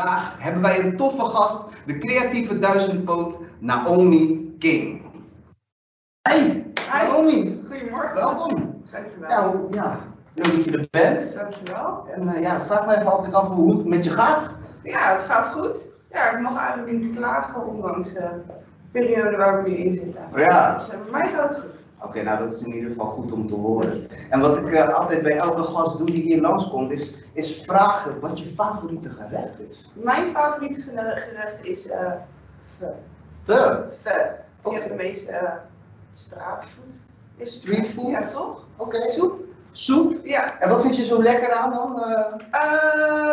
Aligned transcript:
vandaag 0.00 0.34
hebben 0.38 0.62
wij 0.62 0.80
een 0.84 0.96
toffe 0.96 1.24
gast, 1.24 1.64
de 1.86 1.98
creatieve 1.98 2.58
duizendpoot 2.58 3.38
Naomi 3.58 4.54
King. 4.58 5.02
Hey, 6.28 6.66
Naomi, 6.92 7.62
Goedemorgen. 7.68 8.14
welkom. 8.14 8.82
Dankjewel. 8.90 9.30
Ja, 9.30 9.48
hoe- 9.48 9.66
ja, 9.74 9.98
leuk 10.34 10.56
dat 10.56 10.64
je 10.64 10.70
er 10.78 10.86
bent. 10.90 11.34
Dankjewel. 11.34 12.06
En 12.14 12.28
eh, 12.28 12.40
ja, 12.40 12.64
vraag 12.66 12.86
mij 12.86 12.96
even 12.98 13.10
altijd 13.12 13.34
af 13.34 13.48
hoe 13.48 13.76
het 13.76 13.86
met 13.86 14.04
je 14.04 14.10
gaat. 14.10 14.50
Ja, 14.82 15.12
het 15.12 15.22
gaat 15.22 15.46
goed. 15.46 15.86
Ja, 16.10 16.30
ik 16.30 16.40
mag 16.40 16.58
eigenlijk 16.58 16.92
niet 16.98 17.16
klagen, 17.16 17.66
ondanks 17.66 18.12
de 18.12 18.30
periode 18.92 19.36
waar 19.36 19.62
we 19.62 19.70
nu 19.70 19.76
in 19.76 19.92
zitten. 19.92 20.22
Ja. 20.36 20.74
Dus 20.74 20.88
eh, 20.90 20.98
bij 21.10 21.20
mij 21.20 21.30
gaat 21.30 21.48
het 21.48 21.58
goed. 21.58 21.69
Oké, 22.02 22.22
nou 22.22 22.38
dat 22.38 22.52
is 22.52 22.62
in 22.62 22.74
ieder 22.74 22.90
geval 22.90 23.06
goed 23.06 23.32
om 23.32 23.46
te 23.46 23.54
horen. 23.54 24.08
En 24.30 24.40
wat 24.40 24.56
ik 24.56 24.72
eh, 24.72 24.94
altijd 24.94 25.22
bij 25.22 25.36
elke 25.36 25.62
gast 25.62 25.98
doe 25.98 26.06
die 26.06 26.22
hier 26.22 26.40
langskomt, 26.40 26.90
is, 26.90 27.18
is 27.32 27.60
vragen 27.64 28.20
wat 28.20 28.38
je 28.38 28.46
favoriete 28.54 29.10
gerecht 29.10 29.60
is. 29.68 29.92
Mijn 29.94 30.30
favoriete 30.32 30.80
gere- 30.80 31.16
gerecht 31.16 31.64
is 31.64 31.88
eh 31.88 32.12
pho. 32.78 32.94
Pho. 33.44 33.82
Pho. 34.02 34.72
Ja, 34.72 34.86
de 34.88 34.94
meeste 34.96 35.30
eh, 35.30 35.52
straatfood. 36.12 37.00
Is 37.36 37.54
het? 37.54 37.62
Streetfood? 37.62 38.10
Ja, 38.10 38.26
toch? 38.28 38.64
Oké. 38.76 39.08
Soep? 39.08 39.40
Soep. 39.70 40.24
Ja. 40.26 40.58
En 40.60 40.68
wat 40.68 40.82
vind 40.82 40.96
je 40.96 41.04
zo 41.04 41.22
lekker 41.22 41.52
aan 41.52 41.70
dan? 41.70 41.92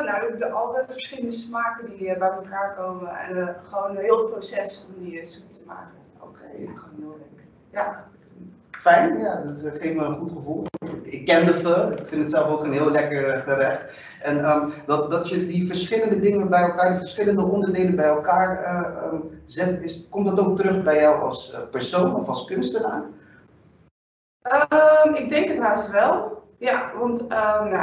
Nou, 0.05 0.37
de, 0.37 0.49
al 0.51 0.71
de 0.71 0.83
verschillende 0.87 1.31
smaken 1.31 1.89
die 1.89 2.17
bij 2.17 2.29
elkaar 2.31 2.75
komen 2.75 3.17
en 3.17 3.55
gewoon 3.69 3.89
een 3.89 4.03
heel 4.03 4.23
proces 4.29 4.85
om 4.87 5.03
die 5.03 5.25
soep 5.25 5.53
te 5.53 5.61
maken. 5.67 5.97
Oké. 6.19 6.45
Gewoon 6.55 6.95
heel 6.99 7.17
lekker. 7.19 7.45
Ja. 7.71 8.05
Fijn, 8.87 9.19
ja, 9.19 9.41
dat 9.45 9.63
eh, 9.63 9.81
geeft 9.81 9.95
me 9.95 10.03
een 10.03 10.13
goed 10.13 10.31
gevoel. 10.31 10.65
Ik 11.03 11.25
ken 11.25 11.45
de 11.45 11.53
pho, 11.53 11.89
ik 11.89 12.07
vind 12.07 12.21
het 12.21 12.29
zelf 12.29 12.47
ook 12.47 12.63
een 12.63 12.71
heel 12.71 12.91
lekker 12.91 13.29
eh, 13.29 13.41
gerecht. 13.41 13.83
En 14.21 14.43
ehm, 14.43 14.69
dat, 14.85 15.11
dat 15.11 15.29
je 15.29 15.45
die 15.45 15.67
verschillende 15.67 16.19
dingen 16.19 16.49
bij 16.49 16.61
elkaar, 16.61 16.89
die 16.89 16.97
verschillende 16.97 17.45
onderdelen 17.45 17.95
bij 17.95 18.05
elkaar 18.05 18.63
ehm, 18.63 19.15
zet, 19.45 19.81
is, 19.81 20.07
komt 20.09 20.25
dat 20.25 20.39
ook 20.39 20.55
terug 20.55 20.83
bij 20.83 20.99
jou 20.99 21.21
als 21.21 21.55
persoon 21.71 22.15
of 22.15 22.27
als 22.27 22.45
kunstenaar? 22.45 23.03
Ehm, 24.41 25.13
ik 25.13 25.29
denk 25.29 25.47
het 25.47 25.59
haast 25.59 25.91
wel. 25.91 26.43
Ja, 26.59 26.91
want 26.99 27.25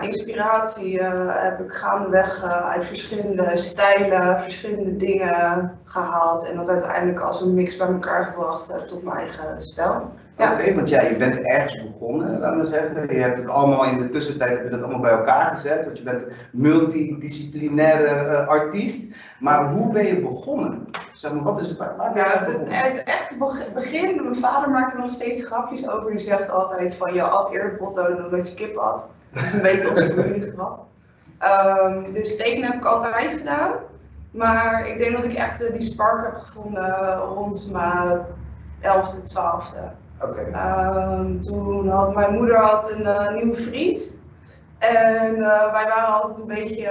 inspiratie 0.03 1.03
heb 1.29 1.61
ik 1.61 1.73
gaandeweg 1.73 2.43
eh, 2.43 2.71
uit 2.71 2.85
verschillende 2.85 3.57
stijlen, 3.57 4.43
verschillende 4.43 4.97
dingen 4.97 5.79
gehaald. 5.95 6.45
En 6.49 6.57
dat 6.57 6.69
uiteindelijk 6.69 7.21
als 7.21 7.41
een 7.41 7.55
mix 7.55 7.77
bij 7.77 7.87
elkaar 7.87 8.25
gebracht 8.25 8.71
eh, 8.71 8.77
tot 8.77 9.03
mijn 9.05 9.17
eigen 9.17 9.63
stijl. 9.63 10.11
Ja. 10.39 10.53
Oké, 10.53 10.75
want 10.75 10.89
ja, 10.89 11.01
je 11.03 11.17
bent 11.17 11.41
ergens 11.41 11.83
begonnen, 11.83 12.39
laten 12.39 12.59
we 12.59 12.67
zeggen. 12.67 13.15
Je 13.15 13.21
hebt 13.23 13.39
het 13.39 13.49
allemaal 13.49 13.85
in 13.85 13.99
de 13.99 14.09
tussentijd 14.09 14.51
heb 14.51 14.65
je 14.65 14.71
dat 14.71 14.83
allemaal 14.83 15.01
bij 15.01 15.11
elkaar 15.11 15.51
gezet, 15.55 15.85
want 15.85 15.99
je 15.99 16.05
bent 16.05 16.23
multidisciplinaire 16.53 18.07
eh, 18.09 18.47
artiest. 18.49 19.03
Maar 19.41 19.71
hoe 19.73 19.93
ben 19.93 20.07
je 20.07 20.21
begonnen? 20.21 20.87
Zeg 21.13 21.33
maar, 21.33 21.43
wat 21.43 21.61
is 21.61 21.69
het, 21.69 21.79
waar, 21.79 21.95
Ja, 22.15 22.35
aan 22.39 22.45
het, 22.45 23.03
echte 23.05 23.37
beg- 23.39 23.73
begin, 23.75 24.23
mijn 24.23 24.37
vader 24.37 24.71
maakt 24.71 24.93
er 24.93 24.99
nog 24.99 25.11
steeds 25.11 25.45
grapjes 25.45 25.89
over. 25.89 26.11
Die 26.11 26.19
zegt 26.19 26.51
altijd 26.51 26.95
van 26.95 27.15
je 27.15 27.21
had 27.21 27.51
eerder 27.53 27.77
potloden 27.77 28.17
dan 28.17 28.31
dat 28.31 28.49
je 28.49 28.55
kip 28.55 28.77
had. 28.77 29.09
Dat 29.33 29.43
is 29.43 29.53
een 29.53 29.63
beetje 29.63 29.89
onze 29.91 30.13
familiegrap. 30.13 30.85
Ehm 31.39 32.13
dus 32.13 32.37
tekenen 32.37 32.71
heb 32.71 32.81
ik 32.81 32.85
altijd 32.87 33.33
gedaan. 33.33 33.71
Maar 34.35 34.87
ik 34.89 34.99
denk 34.99 35.13
dat 35.17 35.25
ik 35.25 35.35
echt 35.35 35.63
eh, 35.63 35.73
die 35.73 35.83
spark 35.83 36.25
heb 36.25 36.35
gevonden 36.35 36.85
eh, 36.85 37.23
rond 37.35 37.71
mijn 37.71 38.19
11e, 38.81 39.19
12e. 39.35 39.93
Oké. 40.21 40.41
Ehm, 40.41 41.41
toen 41.41 41.89
had 41.89 42.15
mijn 42.15 42.35
moeder 42.35 42.57
had 42.57 42.91
een 42.91 43.07
eh, 43.07 43.35
nieuwe 43.35 43.57
vriend. 43.57 44.13
En 44.79 45.39
wij 45.73 45.85
waren 45.89 46.23
altijd 46.23 46.39
een 46.39 46.47
beetje, 46.47 46.89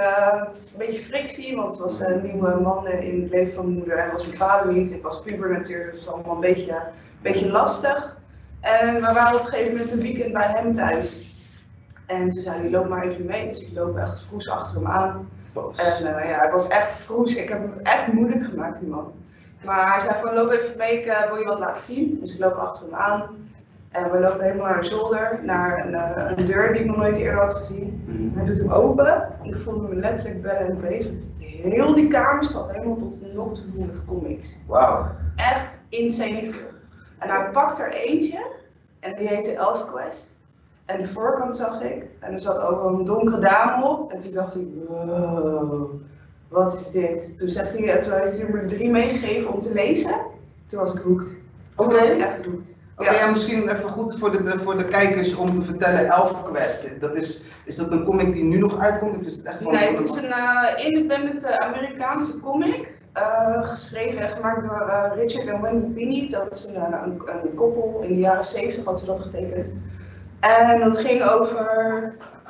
een 0.72 0.78
beetje 0.78 1.04
frictie, 1.04 1.56
want 1.56 1.68
het 1.68 1.78
was 1.78 2.00
een 2.00 2.22
nieuwe 2.22 2.60
man 2.60 2.88
in 2.88 3.22
het 3.22 3.30
leven 3.30 3.54
van 3.54 3.64
mijn 3.64 3.78
moeder 3.78 3.98
en 3.98 4.12
was 4.12 4.26
mijn 4.26 4.38
vader 4.38 4.72
niet. 4.72 4.92
Ik 4.92 5.02
was 5.02 5.22
puber 5.22 5.50
natuurlijk, 5.50 5.90
dus 5.90 6.00
het 6.00 6.04
was 6.04 6.14
allemaal 6.14 6.34
een 6.34 6.54
beetje, 6.54 6.72
een 6.72 7.22
beetje 7.22 7.50
lastig. 7.50 8.16
En 8.60 8.94
we 8.94 9.12
waren 9.12 9.34
op 9.38 9.40
een 9.40 9.52
gegeven 9.52 9.72
moment 9.72 9.90
een 9.90 10.00
weekend 10.00 10.32
bij 10.32 10.48
hem 10.48 10.72
thuis. 10.72 11.32
En 12.06 12.30
toen 12.30 12.42
zei 12.42 12.60
hij, 12.60 12.70
loop 12.70 12.88
maar 12.88 13.08
even 13.08 13.24
mee. 13.24 13.48
Dus 13.48 13.60
ik 13.60 13.72
loop 13.74 13.96
echt 13.96 14.22
vroes 14.22 14.48
achter 14.48 14.76
hem 14.76 14.86
aan. 14.86 15.28
En 15.54 16.16
eh, 16.16 16.28
ja, 16.28 16.44
ik 16.44 16.52
was 16.52 16.68
echt 16.68 16.94
vroes. 16.94 17.34
Ik 17.34 17.48
heb 17.48 17.58
hem 17.58 17.74
echt 17.82 18.12
moeilijk 18.12 18.44
gemaakt, 18.44 18.80
die 18.80 18.88
man. 18.88 19.12
Maar 19.64 19.90
hij 19.90 20.00
zei 20.00 20.14
van, 20.20 20.34
loop 20.34 20.50
even 20.50 20.76
mee, 20.76 20.98
ik 20.98 21.06
eh, 21.06 21.28
wil 21.28 21.38
je 21.38 21.44
wat 21.44 21.58
laten 21.58 21.82
zien. 21.82 22.18
Dus 22.20 22.32
ik 22.32 22.38
loop 22.40 22.54
achter 22.54 22.84
hem 22.84 22.94
aan. 22.94 23.22
En 23.90 24.10
we 24.10 24.20
lopen 24.20 24.44
helemaal 24.44 24.66
naar 24.66 24.80
de 24.80 24.86
zolder, 24.86 25.40
naar 25.42 25.86
een, 25.86 25.94
eh, 25.94 26.36
een 26.36 26.44
deur 26.44 26.72
die 26.72 26.80
ik 26.80 26.86
nog 26.86 26.96
nooit 26.96 27.16
eerder 27.16 27.40
had 27.40 27.54
gezien. 27.54 28.04
Mhm. 28.06 28.36
Hij 28.36 28.44
doet 28.44 28.58
hem 28.58 28.70
open 28.70 29.06
en 29.06 29.44
ik 29.44 29.58
voelde 29.58 29.88
me 29.88 29.94
letterlijk 29.94 30.42
bellen 30.42 30.66
en 30.66 30.80
beest. 30.80 31.06
want 31.06 31.22
Heel 31.38 31.94
die 31.94 32.08
kamer 32.08 32.44
zat 32.44 32.72
helemaal 32.72 32.96
tot 32.96 33.20
de 33.20 33.32
nok 33.32 33.54
toe 33.54 33.64
vol 33.72 33.86
met 33.86 34.04
comics. 34.04 34.58
Wauw. 34.66 35.10
Echt 35.36 35.84
insane 35.88 36.52
veel. 36.52 36.72
En 37.18 37.28
hij 37.28 37.50
pakt 37.52 37.78
er 37.78 37.92
eentje 37.92 38.46
en 39.00 39.16
die 39.16 39.28
heette 39.28 39.56
ElfQuest. 39.56 40.38
En 40.84 41.02
de 41.02 41.08
voorkant 41.08 41.56
zag 41.56 41.80
ik 41.82 42.04
en 42.20 42.32
er 42.32 42.40
zat 42.40 42.60
ook 42.60 42.84
een 42.84 43.04
donkere 43.04 43.38
dame 43.38 43.84
op. 43.88 44.12
En 44.12 44.18
toen 44.18 44.32
dacht 44.32 44.54
ik, 44.56 44.66
wow, 44.88 45.90
wat 46.48 46.74
is 46.74 46.90
dit? 46.90 47.38
Toen, 47.38 47.48
zegt 47.48 47.78
hij, 47.78 47.98
toen 48.00 48.12
heeft 48.12 48.38
hij 48.38 48.46
er 48.46 48.54
me 48.54 48.64
drie 48.64 48.90
meegegeven 48.90 49.52
om 49.52 49.60
te 49.60 49.72
lezen. 49.72 50.14
Toen 50.66 50.80
was 50.80 50.94
ik. 50.94 51.00
Toen 51.02 51.26
Oké. 51.76 51.94
was 51.94 52.06
ik 52.08 52.18
echt 52.20 52.44
hooked. 52.44 52.76
Oké, 52.98 53.10
ja. 53.10 53.30
misschien 53.30 53.68
even 53.68 53.90
goed 53.90 54.18
voor 54.18 54.30
de, 54.32 54.42
de- 54.42 54.58
voor 54.58 54.76
de 54.78 54.84
kijkers 54.84 55.34
om 55.34 55.54
te 55.56 55.62
vertellen, 55.64 56.06
ElfQuest, 56.10 57.00
dat 57.00 57.14
is, 57.14 57.42
is 57.64 57.76
dat 57.76 57.92
een 57.92 58.04
comic 58.04 58.32
die 58.32 58.44
nu 58.44 58.58
nog 58.58 58.78
uitkomt 58.78 59.16
of 59.16 59.22
is 59.24 59.36
het 59.36 59.44
echt 59.44 59.62
van... 59.62 59.72
Nee, 59.72 59.90
het 59.90 60.00
is 60.00 60.16
een 60.16 60.32
eh, 60.32 60.84
independent 60.86 61.42
eh, 61.42 61.56
Amerikaanse 61.56 62.40
comic. 62.40 62.96
eh, 63.12 63.68
geschreven 63.68 64.20
en 64.20 64.28
gemaakt 64.28 64.62
door 64.62 65.12
Richard 65.16 65.48
en 65.48 65.60
Wendy 65.62 65.86
Pini. 65.94 66.30
Dat 66.30 66.54
is 66.54 66.64
een, 66.64 66.82
een, 67.04 67.20
een 67.26 67.54
koppel. 67.54 68.00
In 68.02 68.08
de 68.14 68.20
jaren 68.20 68.44
70 68.44 68.84
had 68.84 68.98
ze 68.98 69.06
dat 69.06 69.20
getekend. 69.20 69.72
En 70.44 70.80
dat 70.80 70.98
ging 70.98 71.22
over 71.30 71.68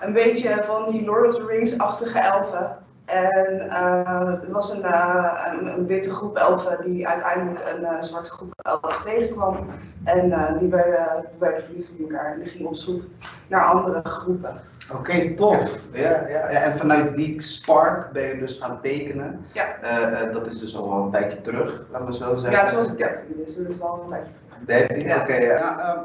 een 0.01 0.13
beetje 0.13 0.63
van 0.65 0.91
die 0.91 1.05
Lord 1.05 1.27
of 1.27 1.35
the 1.35 1.47
Rings-achtige 1.47 2.19
elfen. 2.19 2.77
En 3.05 3.71
eh, 3.71 4.27
er 4.27 4.51
was 4.53 4.73
een, 4.73 4.83
eh, 4.85 5.53
een, 5.53 5.67
een 5.67 5.87
witte 5.87 6.11
groep 6.11 6.37
elfen 6.37 6.79
die 6.85 7.09
uiteindelijk 7.09 7.65
een 7.75 7.85
eh, 7.85 8.01
zwarte 8.01 8.31
groep 8.31 8.53
elfen 8.57 9.03
tegenkwam. 9.03 9.67
En 10.05 10.33
eh, 10.33 10.59
die 10.59 10.69
werden, 10.69 11.25
werden 11.39 11.65
verliefd 11.65 11.91
op 11.93 12.01
elkaar 12.11 12.33
en 12.33 12.39
die 12.41 12.49
gingen 12.49 12.69
op 12.69 12.75
zoek 12.75 13.03
naar 13.49 13.65
andere 13.65 14.01
groepen. 14.09 14.55
Oké, 14.93 15.35
tof. 15.35 15.71
Ja, 15.93 16.11
ja, 16.29 16.29
ja. 16.29 16.49
En 16.49 16.79
vanuit 16.79 17.17
die 17.17 17.41
spark 17.41 18.11
ben 18.13 18.23
je 18.23 18.39
dus 18.39 18.59
gaan 18.61 18.81
tekenen. 18.83 19.47
Ja. 19.53 19.65
Eh, 19.83 20.23
eh, 20.23 20.33
dat 20.33 20.47
is 20.47 20.61
dus 20.61 20.77
al 20.77 20.89
wel 20.89 21.03
een 21.05 21.11
tijdje 21.11 21.41
terug, 21.41 21.83
laten 21.91 22.07
we 22.07 22.15
zo 22.15 22.35
zeggen. 22.37 22.51
Ja, 22.51 22.67
toen 22.67 22.77
was 22.77 22.87
ik 22.87 22.97
13, 22.99 23.25
dus 23.45 23.57
dat 23.57 23.69
is 23.69 23.77
wel 23.79 24.01
een 24.05 24.09
tijdje 24.11 24.33
terug. 24.33 24.65
13, 24.67 25.07
Ja. 25.07 25.21
oké. 25.21 25.35
ja. 25.35 25.55
Ja, 25.57 25.79
ehm, 25.79 25.99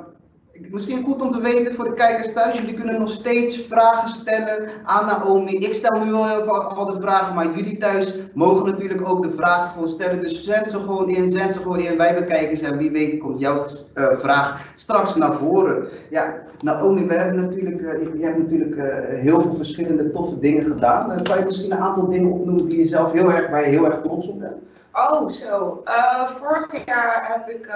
misschien 0.72 1.06
goed 1.06 1.22
om 1.22 1.32
te 1.32 1.42
weten 1.42 1.76
voor 1.76 1.86
de 1.86 1.94
kijkers 1.94 2.34
thuis, 2.34 2.58
jullie 2.58 2.74
kunnen 2.74 3.00
nog 3.00 3.12
steeds 3.12 3.58
vragen 3.70 4.10
stellen 4.10 4.70
aan 4.84 5.06
Naomi. 5.06 5.52
Ik 5.52 5.74
stel 5.74 6.04
nu 6.06 6.12
wel 6.12 6.52
al 6.52 6.86
de 6.86 7.02
vragen, 7.02 7.36
maar 7.36 7.56
jullie 7.56 7.78
thuis 7.78 8.18
mogen 8.34 8.66
natuurlijk 8.66 9.10
ook 9.10 9.24
de 9.24 9.34
vragen 9.36 9.70
gewoon 9.70 9.90
stellen. 9.90 10.22
Dus 10.22 10.44
zend 10.44 10.70
ze 10.70 10.80
gewoon 10.80 11.10
in, 11.10 11.32
zend 11.32 11.54
ze 11.54 11.62
gewoon 11.62 11.80
in. 11.80 11.98
Wij 11.98 12.16
bekijken 12.16 12.58
ze 12.58 12.66
en 12.66 12.78
wie 12.78 12.92
weet 12.92 13.20
komt 13.20 13.40
jouw 13.40 13.66
eh, 13.94 14.06
vraag 14.18 14.62
straks 14.76 15.16
naar 15.16 15.34
voren. 15.34 15.88
Ja, 16.10 16.44
Naomi, 16.62 17.08
we 17.08 17.14
hebben 17.14 17.42
natuurlijk, 17.42 17.82
eh, 17.82 18.20
je 18.20 18.26
hebt 18.26 18.38
natuurlijk 18.38 18.76
eh, 18.76 19.20
heel 19.20 19.42
veel 19.42 19.56
verschillende 19.56 20.12
toffe 20.12 20.40
dingen 20.40 20.64
gedaan. 20.64 21.12
Eh, 21.12 21.24
kan 21.24 21.40
je 21.40 21.46
misschien 21.46 21.72
een 21.72 21.78
aantal 21.78 22.10
dingen 22.10 22.32
opnoemen 22.32 22.68
die 22.68 22.78
je 22.78 22.86
zelf 22.86 23.12
heel 23.12 23.32
erg, 23.32 23.50
waar 23.50 23.62
je 23.62 23.68
heel 23.68 23.86
erg 23.86 24.02
trots 24.02 24.28
op 24.28 24.40
bent? 24.40 24.58
Oh, 24.94 25.30
zo. 25.30 25.84
Vorig 26.28 26.86
jaar 26.86 27.28
heb 27.34 27.50
ik 27.50 27.72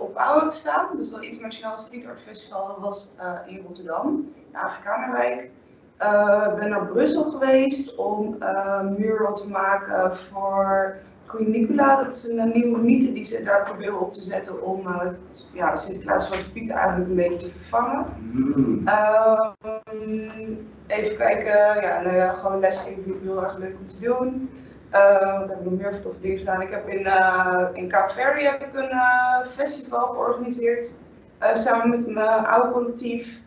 op 0.00 0.16
Oude 0.16 0.46
gestaan. 0.46 0.86
Dus 0.96 1.10
dat 1.10 1.22
internationaal 1.22 1.78
street 1.78 2.06
art 2.06 2.20
festival 2.20 2.76
was 2.80 3.12
in 3.46 3.62
Rotterdam, 3.66 4.32
in 4.50 4.58
Afrikanerwijk. 4.58 5.40
Ik 6.50 6.58
ben 6.58 6.68
naar 6.68 6.86
Brussel 6.86 7.22
geweest 7.22 7.96
om 7.96 8.36
mural 8.98 9.34
te 9.34 9.48
maken 9.48 10.16
voor 10.16 10.96
Queen 11.32 11.50
Nicola. 11.50 11.96
Dat 11.96 12.14
is 12.14 12.28
een, 12.28 12.50
nieuwe 12.54 12.78
mythe 12.78 13.12
die 13.12 13.24
ze 13.24 13.42
daar 13.42 13.64
proberen 13.64 14.00
op 14.00 14.12
te 14.12 14.22
zetten 14.22 14.62
om 14.62 14.86
eh, 14.86 15.12
ja, 15.52 15.76
Sinterklaas 15.76 16.26
Zwarte 16.26 16.50
Piet 16.50 16.70
eigenlijk 16.70 17.10
een 17.10 17.16
beetje 17.16 17.38
te 17.38 17.52
vervangen. 17.58 18.06
Hmm. 18.32 18.82
Ehm, 18.84 20.54
even 20.86 21.16
kijken, 21.16 21.82
ja, 21.82 22.00
nou 22.02 22.16
ja, 22.16 22.28
gewoon 22.28 22.60
lesgeven 22.60 23.02
vind 23.02 23.16
ik 23.16 23.22
heel 23.22 23.42
erg 23.42 23.58
leuk 23.58 23.76
om 23.80 23.86
te 23.86 23.98
doen. 23.98 24.50
Eh, 24.90 25.38
wat 25.38 25.48
heb 25.48 25.58
ik 25.58 25.64
nog 25.64 25.80
meer 25.80 26.00
toffe 26.00 26.20
dingen 26.20 26.38
gedaan? 26.38 26.60
Ik 26.60 26.70
heb 26.70 26.88
in, 26.88 27.06
eh 27.06 27.68
in 27.72 27.90
heb 28.44 28.62
ik 28.62 28.74
een 28.74 28.90
festival 29.46 30.06
georganiseerd. 30.06 30.94
samen 31.54 31.90
met 31.90 32.06
mijn 32.06 32.46
oude 32.46 32.72
collectief. 32.72 33.41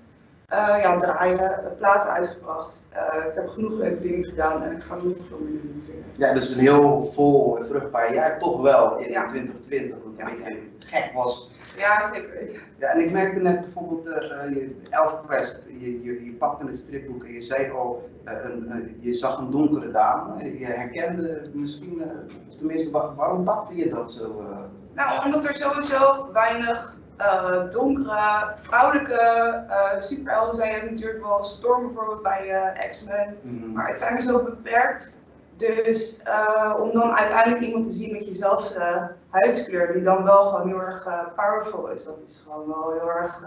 Eh, 0.45 0.75
ja, 0.81 0.97
draaien, 0.97 1.61
platen 1.77 2.09
uitgebracht. 2.09 2.87
Eh, 2.89 3.25
ik 3.29 3.35
heb 3.35 3.47
genoeg 3.49 3.71
leuke 3.71 3.99
dingen 4.01 4.25
gedaan 4.25 4.63
en 4.63 4.71
ik 4.75 4.83
ga 4.83 4.93
nog 4.93 5.03
veel 5.03 5.39
meer 5.39 5.61
doen 5.61 5.75
natuurlijk. 5.77 6.07
Ja, 6.17 6.33
dus 6.33 6.53
een 6.53 6.59
heel 6.59 7.11
vol 7.13 7.57
vruchtbaar 7.67 8.13
jaar 8.13 8.39
toch 8.39 8.61
wel 8.61 8.97
in 8.97 9.11
Ja. 9.11 9.27
2020. 9.27 9.97
Wat 10.03 10.13
Ja. 10.17 10.27
een 10.29 10.35
beetje 10.35 10.57
gek 10.79 11.11
was. 11.13 11.51
Ja, 11.77 12.13
zeker. 12.13 12.61
Ja, 12.77 12.87
en 12.87 12.99
ik 12.99 13.11
merkte 13.11 13.39
net 13.39 13.61
bijvoorbeeld 13.61 14.05
eh 14.07 14.49
je 14.49 14.75
ElfQuest, 14.89 15.61
je, 15.79 16.03
je, 16.03 16.25
je 16.25 16.31
pakte 16.31 16.65
het 16.65 16.77
stripboek 16.77 17.23
en 17.23 17.33
je 17.33 17.41
zei 17.41 17.71
al, 17.71 18.09
een, 18.25 18.97
je 18.99 19.13
zag 19.13 19.37
een 19.37 19.49
donkere 19.51 19.91
dame. 19.91 20.59
Je 20.59 20.65
herkende 20.65 21.41
misschien, 21.53 22.01
of 22.49 22.55
tenminste, 22.55 22.91
wa- 22.91 23.13
waarom 23.15 23.43
pakte 23.43 23.75
je 23.75 23.89
dat 23.89 24.11
zo? 24.11 24.43
Nou, 24.93 25.25
omdat 25.25 25.45
er 25.45 25.55
sowieso 25.55 26.29
weinig 26.33 26.95
eh, 27.17 27.69
donkere, 27.71 28.51
vrouwelijke 28.61 29.13
eh 29.69 29.99
superhelden 30.01 30.55
zijn. 30.55 30.71
Je 30.71 30.77
hebt 30.77 30.91
natuurlijk 30.91 31.23
wel 31.25 31.43
Storm 31.43 31.85
bijvoorbeeld 31.85 32.21
bij 32.21 32.49
eh, 32.49 32.89
X-Men. 32.89 33.35
Mhm. 33.41 33.71
Maar 33.71 33.87
het 33.87 33.99
zijn 33.99 34.15
er 34.15 34.21
zo 34.21 34.43
beperkt. 34.43 35.13
Dus 35.57 36.21
om 36.81 36.91
dan 36.93 37.11
uiteindelijk 37.17 37.61
iemand 37.61 37.85
te 37.85 37.91
zien 37.91 38.11
met 38.11 38.25
jezelfde 38.25 39.11
huidskleur, 39.29 39.93
die 39.93 40.03
dan 40.03 40.23
wel 40.23 40.43
gewoon 40.45 40.67
heel 40.67 40.81
erg 40.81 41.07
powerful 41.35 41.87
is, 41.89 42.03
dat 42.05 42.21
is 42.25 42.43
gewoon 42.47 42.67
wel 42.67 42.91
heel 42.99 43.11
erg, 43.11 43.41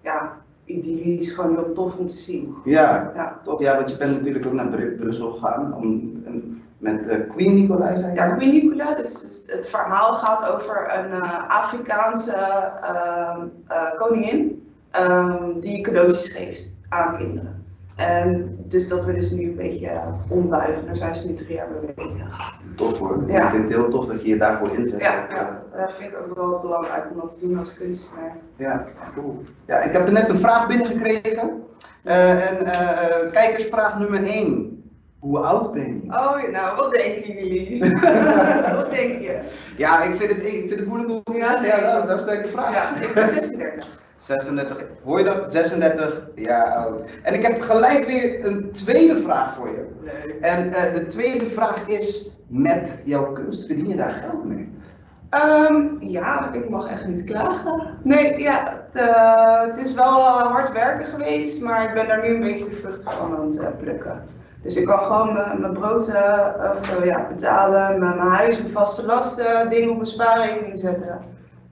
ja, 0.00 0.32
idyllisch, 0.64 1.30
gewoon 1.30 1.54
heel 1.56 1.72
tof 1.72 1.96
om 1.96 2.08
te 2.08 2.16
zien. 2.16 2.56
Ja, 2.64 3.10
Ja? 3.14 3.38
Ja, 3.58 3.76
want 3.76 3.90
je 3.90 3.96
bent 3.96 4.16
natuurlijk 4.16 4.46
ook 4.46 4.52
naar 4.52 4.66
Bru- 4.66 4.96
Brussel 4.96 5.30
gegaan 5.32 5.74
om, 5.74 5.84
en- 6.26 6.62
met 6.80 7.08
eh, 7.08 7.18
Queen 7.28 7.54
Nicolai, 7.54 7.98
zei 7.98 8.10
je? 8.10 8.16
ja 8.16 8.34
Queen 8.34 8.50
Nicola, 8.50 8.94
dus 8.94 9.20
dus 9.20 9.42
het 9.46 9.68
verhaal 9.68 10.12
gaat 10.12 10.54
over 10.54 10.98
een 10.98 11.12
eh, 11.12 11.48
Afrikaanse 11.48 12.32
ehm, 12.82 13.46
eh, 13.66 13.94
koningin 13.96 14.68
ehm, 14.90 15.58
die 15.60 15.80
cadeautjes 15.80 16.28
geeft 16.28 16.72
aan 16.88 17.16
kinderen. 17.16 17.64
En 17.96 18.58
dus 18.68 18.88
dat 18.88 19.04
willen 19.04 19.22
ze 19.22 19.34
nu 19.34 19.48
een 19.48 19.56
beetje 19.56 19.90
ombuigen, 20.28 20.86
daar 20.86 20.96
zijn 20.96 21.16
ze 21.16 21.26
nu 21.26 21.34
drie 21.34 21.54
jaar 21.54 21.68
mee 21.82 22.06
bezig. 22.06 22.54
Tof 22.74 22.98
hoor. 22.98 23.24
Ja. 23.26 23.44
Ik 23.44 23.50
vind 23.50 23.62
het 23.62 23.72
heel 23.72 23.88
tof 23.88 24.06
dat 24.06 24.22
je 24.22 24.28
je 24.28 24.36
daarvoor 24.36 24.74
inzet. 24.74 25.00
Ja, 25.00 25.26
ja, 25.30 25.62
dat 25.76 25.92
vind 25.92 26.12
ik 26.12 26.18
ook 26.18 26.34
wel 26.34 26.60
belangrijk 26.60 27.04
om 27.12 27.20
dat 27.20 27.38
te 27.38 27.46
doen 27.46 27.58
als 27.58 27.74
kunstenaar. 27.74 28.36
Ja, 28.56 28.86
cool. 29.14 29.44
Ja, 29.66 29.76
ik 29.76 29.92
heb 29.92 30.06
er 30.06 30.12
net 30.12 30.28
een 30.28 30.38
vraag 30.38 30.66
binnengekregen. 30.66 31.62
En 32.02 32.66
kijkersvraag 33.32 33.98
nummer 33.98 34.22
1. 34.22 34.69
Hoe 35.20 35.38
oud 35.38 35.72
ben 35.72 35.94
je? 35.94 36.12
Oh, 36.12 36.50
nou, 36.50 36.76
wat 36.76 36.92
denken 36.92 37.34
jullie? 37.34 37.78
wat 38.74 38.90
denk 38.90 39.22
je? 39.22 39.40
Ja, 39.76 40.02
ik 40.02 40.20
vind 40.20 40.32
het, 40.32 40.44
ik 40.44 40.68
vind 40.68 40.80
het 40.80 40.86
moeilijk 40.86 41.28
om 41.28 41.34
Ja, 41.36 41.52
ja, 41.52 41.60
nee. 41.60 41.70
ja, 41.70 42.00
dat 42.00 42.32
ik 42.32 42.42
de 42.42 42.48
vraag. 42.48 42.74
Ja, 42.74 43.00
ik 43.00 43.14
ben 43.14 43.28
36. 43.28 43.88
36, 44.16 44.86
hoor 45.04 45.18
je 45.18 45.24
dat? 45.24 45.52
36 45.52 46.28
jaar 46.34 46.74
oud. 46.74 47.02
En 47.22 47.34
ik 47.34 47.46
heb 47.46 47.60
gelijk 47.60 48.06
weer 48.06 48.44
een 48.46 48.72
tweede 48.72 49.20
vraag 49.20 49.54
voor 49.54 49.68
je. 49.68 49.86
Leuk. 50.02 50.36
En 50.40 50.72
eh, 50.72 50.92
de 50.92 51.06
tweede 51.06 51.46
vraag 51.46 51.86
is, 51.86 52.30
met 52.46 52.98
jouw 53.04 53.32
kunst 53.32 53.66
verdien 53.66 53.88
je 53.88 53.96
daar 53.96 54.12
geld 54.12 54.44
mee? 54.44 54.68
Ehm, 55.30 55.84
ja, 55.98 56.52
ik 56.52 56.68
mag 56.68 56.88
echt 56.88 57.06
niet 57.06 57.24
klagen. 57.24 57.98
Nee, 58.02 58.38
ja, 58.38 58.82
het, 58.92 59.02
eh, 59.02 59.60
het 59.62 59.76
is 59.76 59.94
wel 59.94 60.18
eh, 60.18 60.50
hard 60.50 60.72
werken 60.72 61.06
geweest, 61.06 61.62
maar 61.62 61.84
ik 61.84 61.94
ben 61.94 62.08
daar 62.08 62.22
nu 62.22 62.34
een 62.34 62.40
beetje 62.40 62.68
de 62.68 62.76
vruchten 62.76 63.10
van 63.10 63.36
aan 63.36 63.46
het 63.46 63.78
plukken. 63.78 64.22
Dus 64.62 64.76
ik 64.76 64.86
kan 64.86 64.98
gewoon 64.98 65.32
mijn 65.60 65.72
brood 65.72 66.08
eh, 66.08 66.48
of, 66.80 66.90
eh, 66.90 67.04
ja, 67.04 67.26
betalen, 67.28 67.98
mijn, 67.98 68.16
mijn 68.16 68.28
huis, 68.30 68.58
mijn 68.58 68.72
vaste 68.72 69.06
lasten, 69.06 69.70
dingen 69.70 69.88
op 69.90 69.94
mijn 69.94 70.06
spaarrekening 70.06 70.78
zetten. 70.78 71.20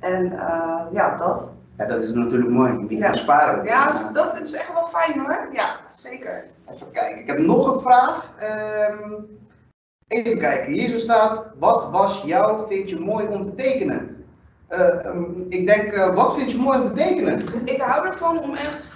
En 0.01 0.33
eh, 0.33 0.81
ja, 0.93 1.17
dat. 1.17 1.51
Ja, 1.79 1.85
dat 1.85 2.03
is 2.03 2.13
natuurlijk 2.13 2.51
mooi. 2.51 2.87
Die 2.87 2.99
Ja. 2.99 3.13
sparen. 3.15 3.65
Ja, 3.65 4.11
dat 4.13 4.41
is 4.41 4.53
echt 4.53 4.73
wel 4.73 4.89
fijn 4.93 5.21
hoor. 5.21 5.49
Ja, 5.53 5.65
zeker. 5.89 6.45
Even 6.75 6.91
kijken, 6.91 7.19
ik 7.21 7.27
heb 7.27 7.39
nog 7.39 7.75
een 7.75 7.81
vraag. 7.81 8.31
Ehm, 8.39 9.13
even 10.09 10.39
kijken, 10.39 10.73
hier 10.73 10.89
zo 10.89 10.97
staat, 10.97 11.45
wat 11.59 11.89
was 11.91 12.23
jou, 12.23 12.69
vind 12.69 12.91
je 12.91 12.99
mooi 13.01 13.27
om 13.27 13.45
te 13.45 13.55
tekenen? 13.55 14.25
Eh, 14.69 15.05
ehm, 15.07 15.23
ik 15.49 15.67
denk, 15.67 16.13
wat 16.15 16.35
vind 16.35 16.51
je 16.51 16.59
mooi 16.59 16.79
om 16.79 16.87
te 16.87 16.93
tekenen? 16.93 17.43
Ik 17.65 17.81
hou 17.81 18.07
ervan 18.07 18.39
om 18.39 18.55
echt 18.55 18.89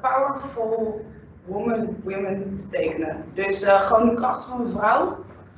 powerful 0.00 1.04
woman, 1.48 1.96
women 2.04 2.54
te 2.56 2.68
tekenen. 2.68 3.16
Dus 3.34 3.62
eh, 3.62 3.80
gewoon 3.80 4.08
de 4.08 4.14
kracht 4.14 4.44
van 4.44 4.60
een 4.60 4.70
vrouw. 4.70 5.16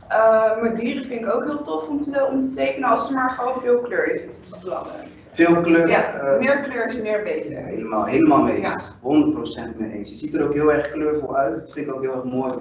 Eh, 0.08 0.60
maar 0.62 0.74
dieren 0.74 1.04
vind 1.04 1.20
ik 1.20 1.34
ook 1.34 1.44
heel 1.44 1.62
tof 1.62 1.88
om 1.88 2.00
te, 2.00 2.26
om 2.30 2.38
te 2.38 2.50
tekenen 2.50 2.88
als 2.88 3.08
er 3.08 3.14
maar 3.14 3.30
gewoon 3.30 3.60
veel 3.62 3.78
kleur 3.80 4.12
is. 4.12 4.20
Veel 5.32 5.60
kleur. 5.60 5.88
Ja, 5.88 6.12
eh, 6.14 6.38
meer 6.38 6.60
kleur 6.60 6.86
is 6.86 6.96
meer 7.00 7.22
beter. 7.22 7.56
Helemaal, 7.56 8.04
helemaal 8.04 8.42
mee 8.42 8.60
Ja. 8.60 8.72
eens. 8.72 8.90
100% 9.00 9.78
mee 9.78 9.92
eens. 9.92 10.10
Je 10.10 10.16
ziet 10.16 10.34
er 10.34 10.44
ook 10.44 10.54
heel 10.54 10.72
erg 10.72 10.90
kleurvol 10.90 11.36
uit. 11.36 11.54
Dat 11.54 11.72
vind 11.72 11.86
ik 11.86 11.94
ook 11.94 12.02
heel 12.02 12.14
erg 12.14 12.24
mooi. 12.24 12.52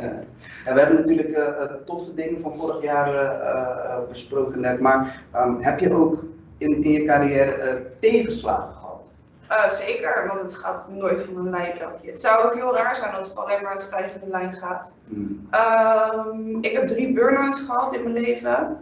Ja. 0.00 0.22
En 0.64 0.74
we 0.74 0.80
hebben 0.80 0.96
natuurlijk 0.96 1.28
eh, 1.28 1.64
toffe 1.84 2.14
dingen 2.14 2.40
van 2.40 2.56
vorig 2.56 2.82
jaar 2.82 3.30
besproken 4.08 4.60
net. 4.60 4.80
Maar 4.80 5.22
ehm, 5.32 5.54
heb 5.60 5.78
je 5.78 5.92
ook 5.94 6.24
in, 6.58 6.82
in 6.82 6.90
je 6.92 7.04
carrière 7.04 7.82
tegenslagen 8.00 8.74
Eh, 9.48 9.70
zeker, 9.70 10.24
want 10.28 10.40
het 10.40 10.54
gaat 10.54 10.88
nooit 10.88 11.20
van 11.20 11.36
een 11.36 11.50
lijnlakje. 11.50 12.10
Het 12.10 12.20
zou 12.20 12.44
ook 12.44 12.54
heel 12.54 12.74
raar 12.74 12.96
zijn 12.96 13.14
als 13.14 13.28
het 13.28 13.38
alleen 13.38 13.62
maar 13.62 13.74
een 13.74 13.80
stijgende 13.80 14.26
lijn 14.28 14.54
gaat. 14.54 14.94
Hmm. 15.08 15.46
Ehm, 15.50 16.58
ik 16.60 16.72
heb 16.72 16.88
drie 16.88 17.12
burn-outs 17.12 17.60
gehad 17.60 17.94
in 17.94 18.02
mijn 18.02 18.24
leven. 18.24 18.80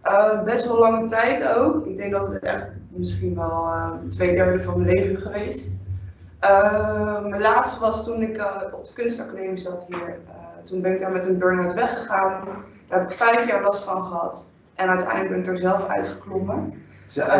Eh, 0.00 0.42
best 0.42 0.66
wel 0.66 0.78
lange 0.78 1.04
tijd 1.04 1.48
ook. 1.48 1.86
Ik 1.86 1.96
denk 1.96 2.12
dat 2.12 2.32
het 2.32 2.42
echt 2.42 2.66
misschien 2.88 3.34
wel 3.34 3.66
eh, 3.66 3.90
twee 4.08 4.34
derde 4.34 4.62
van 4.62 4.80
mijn 4.80 4.94
leven 4.96 5.20
geweest. 5.20 5.76
Eh, 6.38 7.24
mijn 7.24 7.42
laatste 7.42 7.80
was 7.80 8.04
toen 8.04 8.22
ik 8.22 8.36
eh, 8.36 8.46
op 8.72 8.84
de 8.84 8.92
kunstacademie 8.92 9.58
zat 9.58 9.86
hier. 9.88 10.18
Toen 10.64 10.80
ben 10.80 10.92
ik 10.92 11.00
daar 11.00 11.12
met 11.12 11.26
een 11.26 11.38
burn-out 11.38 11.74
weggegaan. 11.74 12.44
Daar 12.88 12.98
heb 12.98 13.10
ik 13.10 13.16
vijf 13.16 13.46
jaar 13.46 13.62
last 13.62 13.84
van 13.84 14.04
gehad. 14.04 14.50
En 14.74 14.88
uiteindelijk 14.88 15.30
ben 15.30 15.38
ik 15.38 15.46
er 15.46 15.58
zelf 15.58 15.86
uitgeklommen. 15.86 16.82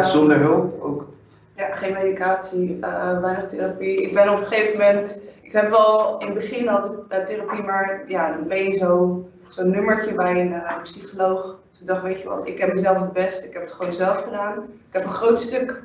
Zonder 0.01 0.39
hulp 0.39 0.83
ook? 0.83 1.09
Ja, 1.57 1.75
geen 1.75 1.93
medicatie, 1.93 2.79
eh, 2.81 3.21
weinig 3.21 3.47
therapie. 3.47 4.03
Ik 4.03 4.15
ben 4.15 4.33
op 4.33 4.39
een 4.39 4.47
gegeven 4.47 4.73
moment, 4.73 5.23
ik 5.43 5.53
heb 5.53 5.71
wel 5.71 6.19
in 6.19 6.27
het 6.27 6.35
begin 6.35 6.67
had 6.67 6.87
ik 6.87 6.93
eh, 7.09 7.25
therapie, 7.25 7.63
maar 7.63 8.05
ja, 8.09 8.33
dan 8.33 8.49
ben 8.49 8.65
je 8.65 8.79
zo, 8.79 9.25
zo'n 9.49 9.71
nummertje 9.71 10.15
bij 10.15 10.41
een 10.41 10.53
eh, 10.53 10.83
psycholoog. 10.83 11.59
Dus 11.71 11.81
ik 11.81 11.87
dacht, 11.87 12.03
weet 12.03 12.21
je 12.21 12.29
wat, 12.29 12.47
ik 12.47 12.59
heb 12.59 12.75
mezelf 12.75 13.01
het 13.01 13.13
best, 13.13 13.45
ik 13.45 13.53
heb 13.53 13.63
het 13.63 13.73
gewoon 13.73 13.93
zelf 13.93 14.23
gedaan. 14.23 14.59
Ik 14.63 14.93
heb 14.93 15.05
een 15.05 15.11
groot 15.11 15.41
stuk 15.41 15.83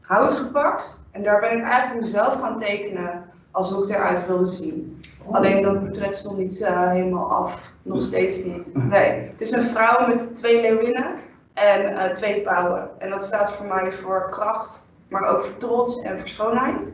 hout 0.00 0.32
gepakt 0.32 1.02
en 1.10 1.22
daar 1.22 1.40
ben 1.40 1.58
ik 1.58 1.64
eigenlijk 1.64 2.00
mezelf 2.00 2.40
gaan 2.40 2.58
tekenen 2.58 3.24
als 3.50 3.70
hoe 3.70 3.82
ik 3.82 3.88
eruit 3.88 4.26
wilde 4.26 4.46
zien. 4.46 5.04
Alleen 5.30 5.62
dat 5.62 5.80
portret 5.80 6.16
stond 6.16 6.38
niet 6.38 6.66
helemaal 6.66 7.30
af, 7.30 7.72
nog 7.82 8.02
steeds 8.02 8.44
niet. 8.44 8.74
Nee, 8.88 9.10
het 9.10 9.40
is 9.40 9.50
een 9.50 9.64
vrouw 9.64 10.06
met 10.06 10.36
twee 10.36 10.60
leeuwinnen 10.60 11.14
en 11.54 12.14
twee 12.14 12.40
pauwen. 12.40 12.90
En 12.98 13.10
dat 13.10 13.24
staat 13.24 13.52
voor 13.52 13.66
mij 13.66 13.92
voor 13.92 14.28
kracht, 14.30 14.90
maar 15.12 15.28
ook 15.36 15.44
voor 15.44 15.56
trots 15.56 16.00
en 16.02 16.18
voor 16.18 16.28
schoonheid. 16.28 16.92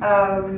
Ehm, 0.00 0.54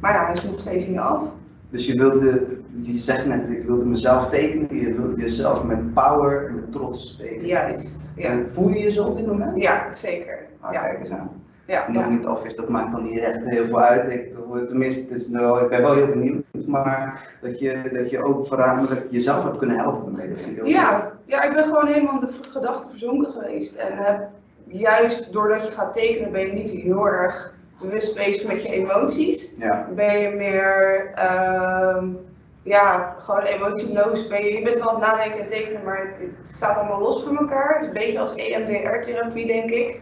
maar 0.00 0.12
ja, 0.12 0.24
hij 0.24 0.32
is 0.32 0.44
nog 0.44 0.60
steeds 0.60 0.86
niet 0.86 0.98
af. 0.98 1.22
Dus 1.70 1.86
je 1.86 1.94
wilde, 1.98 2.46
je 2.72 2.96
zegt 2.96 3.26
net, 3.26 3.48
ik 3.48 3.64
wilde 3.66 3.84
mezelf 3.84 4.28
tekenen, 4.28 4.76
je 4.76 4.92
wilde 4.94 5.20
jezelf 5.20 5.64
met 5.64 5.94
power 5.94 6.46
en 6.46 6.54
met 6.54 6.72
trots 6.72 7.16
tekenen. 7.16 7.46
Juist. 7.46 8.00
Ja, 8.16 8.28
En 8.28 8.46
voel 8.52 8.68
je 8.68 8.78
je 8.78 8.90
zo 8.90 9.04
op 9.04 9.16
dit 9.16 9.26
moment? 9.26 9.60
ja 9.62 9.92
zeker. 9.92 10.38
Ah, 10.60 10.72
Ja. 10.72 10.80
kijk 10.80 10.98
eens 10.98 11.10
aan. 11.10 11.30
Ja, 11.66 11.84
Nog 11.90 12.02
ja. 12.02 12.08
niet 12.08 12.26
af 12.26 12.44
is, 12.44 12.56
dat 12.56 12.68
maakt 12.68 12.92
dan 12.92 13.02
niet 13.02 13.18
echt 13.18 13.38
heel 13.44 13.66
veel 13.66 13.80
uit. 13.80 14.12
Ik, 14.12 14.34
tenminste, 14.68 15.00
het 15.00 15.10
is 15.20 15.28
wel, 15.28 15.62
ik 15.62 15.68
ben 15.68 15.82
wel 15.82 15.94
heel 15.94 16.06
benieuwd, 16.06 16.44
maar 16.66 17.28
dat 17.40 17.58
je, 17.58 17.90
dat 17.92 18.10
je 18.10 18.22
ook 18.22 18.46
voornamelijk 18.46 19.06
jezelf 19.10 19.44
hebt 19.44 19.56
kunnen 19.56 19.76
helpen 19.78 20.04
daarmee, 20.04 20.28
dat 20.28 20.38
vind 20.38 20.50
ik 20.50 20.56
heel 20.56 20.66
Ja, 20.66 21.12
ja, 21.24 21.42
ik 21.42 21.54
ben 21.54 21.64
gewoon 21.64 21.86
helemaal 21.86 22.20
in 22.20 22.26
de 22.26 22.32
gedachten 22.50 22.90
verzonken 22.90 23.32
geweest. 23.32 23.74
En 23.74 23.92
heb, 23.96 24.28
juist 24.66 25.32
doordat 25.32 25.66
je 25.66 25.72
gaat 25.72 25.92
tekenen 25.92 26.32
ben 26.32 26.46
je 26.46 26.52
niet 26.52 26.70
heel 26.70 27.06
erg 27.06 27.52
bewust 27.80 28.14
bezig 28.14 28.46
met 28.46 28.62
je 28.62 28.68
emoties. 28.68 29.52
Ja, 29.58 29.88
Ben 29.94 30.18
je 30.18 30.30
meer, 30.30 31.10
ehm, 31.14 32.08
ja, 32.62 33.16
gewoon 33.18 33.42
emotieloos. 33.42 34.26
Ben 34.28 34.44
je, 34.44 34.52
je 34.52 34.62
bent 34.62 34.78
wel 34.78 34.88
aan 34.88 35.00
het 35.00 35.04
nadenken 35.04 35.40
en 35.40 35.48
tekenen, 35.48 35.84
maar 35.84 35.98
het, 35.98 36.18
het 36.18 36.48
staat 36.48 36.76
allemaal 36.76 37.00
los 37.00 37.22
van 37.22 37.38
elkaar. 37.38 37.74
Het 37.74 37.82
is 37.82 37.88
een 37.88 37.94
beetje 37.94 38.18
als 38.18 38.34
EMDR-therapie, 38.34 39.46
denk 39.46 39.70
ik. 39.70 40.00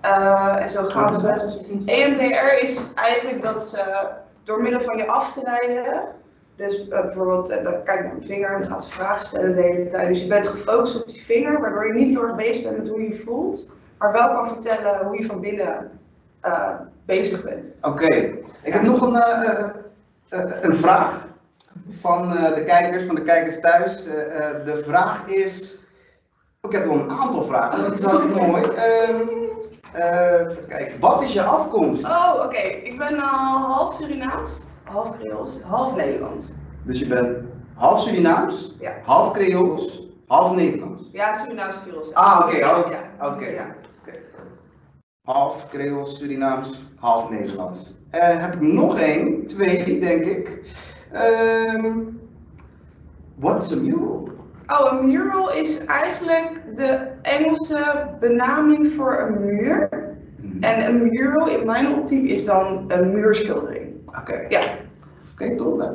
Eh, 0.00 0.62
en 0.62 0.70
zo 0.70 0.84
gaan 0.84 1.14
we. 1.14 1.22
dat? 1.22 1.64
EMDR 1.84 2.62
is 2.62 2.92
eigenlijk 2.94 3.42
dat 3.42 3.66
ze 3.66 4.08
door 4.44 4.62
middel 4.62 4.80
van 4.80 4.96
je 4.96 5.06
af 5.06 5.32
te 5.32 5.40
leiden. 5.42 6.02
Dus 6.56 6.88
eh, 6.88 7.00
bijvoorbeeld, 7.00 7.48
eh, 7.48 7.64
dan 7.64 7.82
kijk 7.84 8.00
naar 8.00 8.12
mijn 8.12 8.26
vinger 8.26 8.50
en 8.50 8.60
dan 8.60 8.68
gaat 8.70 8.84
ze 8.84 8.90
vragen 8.90 9.22
stellen 9.22 9.54
de 9.54 9.62
hele 9.62 9.86
tijd. 9.86 10.08
Dus 10.08 10.20
je 10.20 10.26
bent 10.26 10.46
gefocust 10.46 11.02
op 11.02 11.08
die 11.08 11.24
vinger, 11.24 11.60
waardoor 11.60 11.86
je 11.86 11.92
niet 11.92 12.10
heel 12.10 12.22
erg 12.22 12.34
bezig 12.34 12.62
bent 12.62 12.76
met 12.76 12.88
hoe 12.88 13.02
je 13.02 13.08
je 13.08 13.22
voelt, 13.24 13.72
maar 14.00 14.12
wel 14.12 14.28
kan 14.28 14.48
vertellen 14.48 15.06
hoe 15.06 15.18
je 15.18 15.26
van 15.26 15.40
binnen 15.40 15.98
eh, 16.40 16.70
bezig 17.04 17.42
bent. 17.44 17.72
Oké, 17.82 18.14
ik 18.62 18.72
heb 18.72 18.82
nog 18.82 19.00
een, 19.00 19.16
eh, 19.16 19.64
eh, 20.28 20.62
een 20.62 20.76
vraag 20.76 21.26
van 22.00 22.28
de 22.30 22.62
kijkers, 22.66 23.04
van 23.04 23.14
de 23.14 23.22
kijkers 23.22 23.60
thuis. 23.60 24.04
De 24.64 24.82
vraag 24.86 25.26
is, 25.26 25.76
ik 26.62 26.72
heb 26.72 26.84
wel 26.84 26.94
een 26.94 27.10
aantal 27.10 27.44
vragen, 27.44 27.82
dat 27.82 27.98
is 27.98 28.02
hartstikke 28.04 28.46
mooi. 28.46 28.62
Ehm, 28.62 29.18
Eh, 29.92 30.46
kijken. 30.68 31.00
Wat 31.00 31.22
is 31.22 31.32
je 31.32 31.42
afkomst? 31.42 32.04
Oh, 32.04 32.34
oké. 32.44 32.56
Ik 32.58 32.98
ben 32.98 33.18
half 33.18 33.94
Surinaams, 33.94 34.60
half 34.84 35.18
Creools, 35.18 35.60
half 35.62 35.96
Nederlands. 35.96 36.46
Dus 36.82 36.98
je 36.98 37.06
bent 37.06 37.38
half 37.74 38.00
Surinaams, 38.02 38.76
Ja. 38.80 38.92
half 39.04 39.30
Creools, 39.32 40.02
half 40.26 40.54
Nederlands. 40.54 41.08
Ja, 41.12 41.34
Surinaams 41.34 41.80
Creools. 41.82 42.14
Ah, 42.14 42.40
oké, 42.46 42.56
oké, 42.56 42.90
Ja. 43.18 43.26
oké. 43.26 43.64
Half 45.24 45.68
Creools, 45.68 46.16
Surinaams, 46.18 46.86
half 46.96 47.30
Nederlands. 47.30 47.94
Eh, 48.10 48.38
heb 48.40 48.54
ik 48.54 48.60
nog 48.60 48.98
één, 49.00 49.46
twee 49.46 50.00
denk 50.00 50.24
ik. 50.24 50.60
Ehm 51.12 51.98
what 53.34 53.62
is 53.62 53.72
a 53.72 53.76
mural? 53.76 54.28
Oh, 54.66 54.92
een 54.92 55.06
mural 55.06 55.52
is 55.52 55.84
eigenlijk 55.84 56.62
de 56.76 57.08
Engelse 57.22 58.06
benaming 58.20 58.92
voor 58.92 59.18
een 59.20 59.44
muur. 59.44 59.88
Hmm. 60.40 60.62
En 60.62 60.84
een 60.86 61.02
mural 61.02 61.48
in 61.48 61.66
mijn 61.66 61.94
optiek 61.98 62.28
is 62.28 62.44
dan 62.44 62.84
een 62.88 63.12
muurschildering. 63.12 63.92
Oké, 64.20 64.46
Ja, 64.48 64.60
oké, 65.32 65.56
top. 65.56 65.78
hè. 65.80 65.86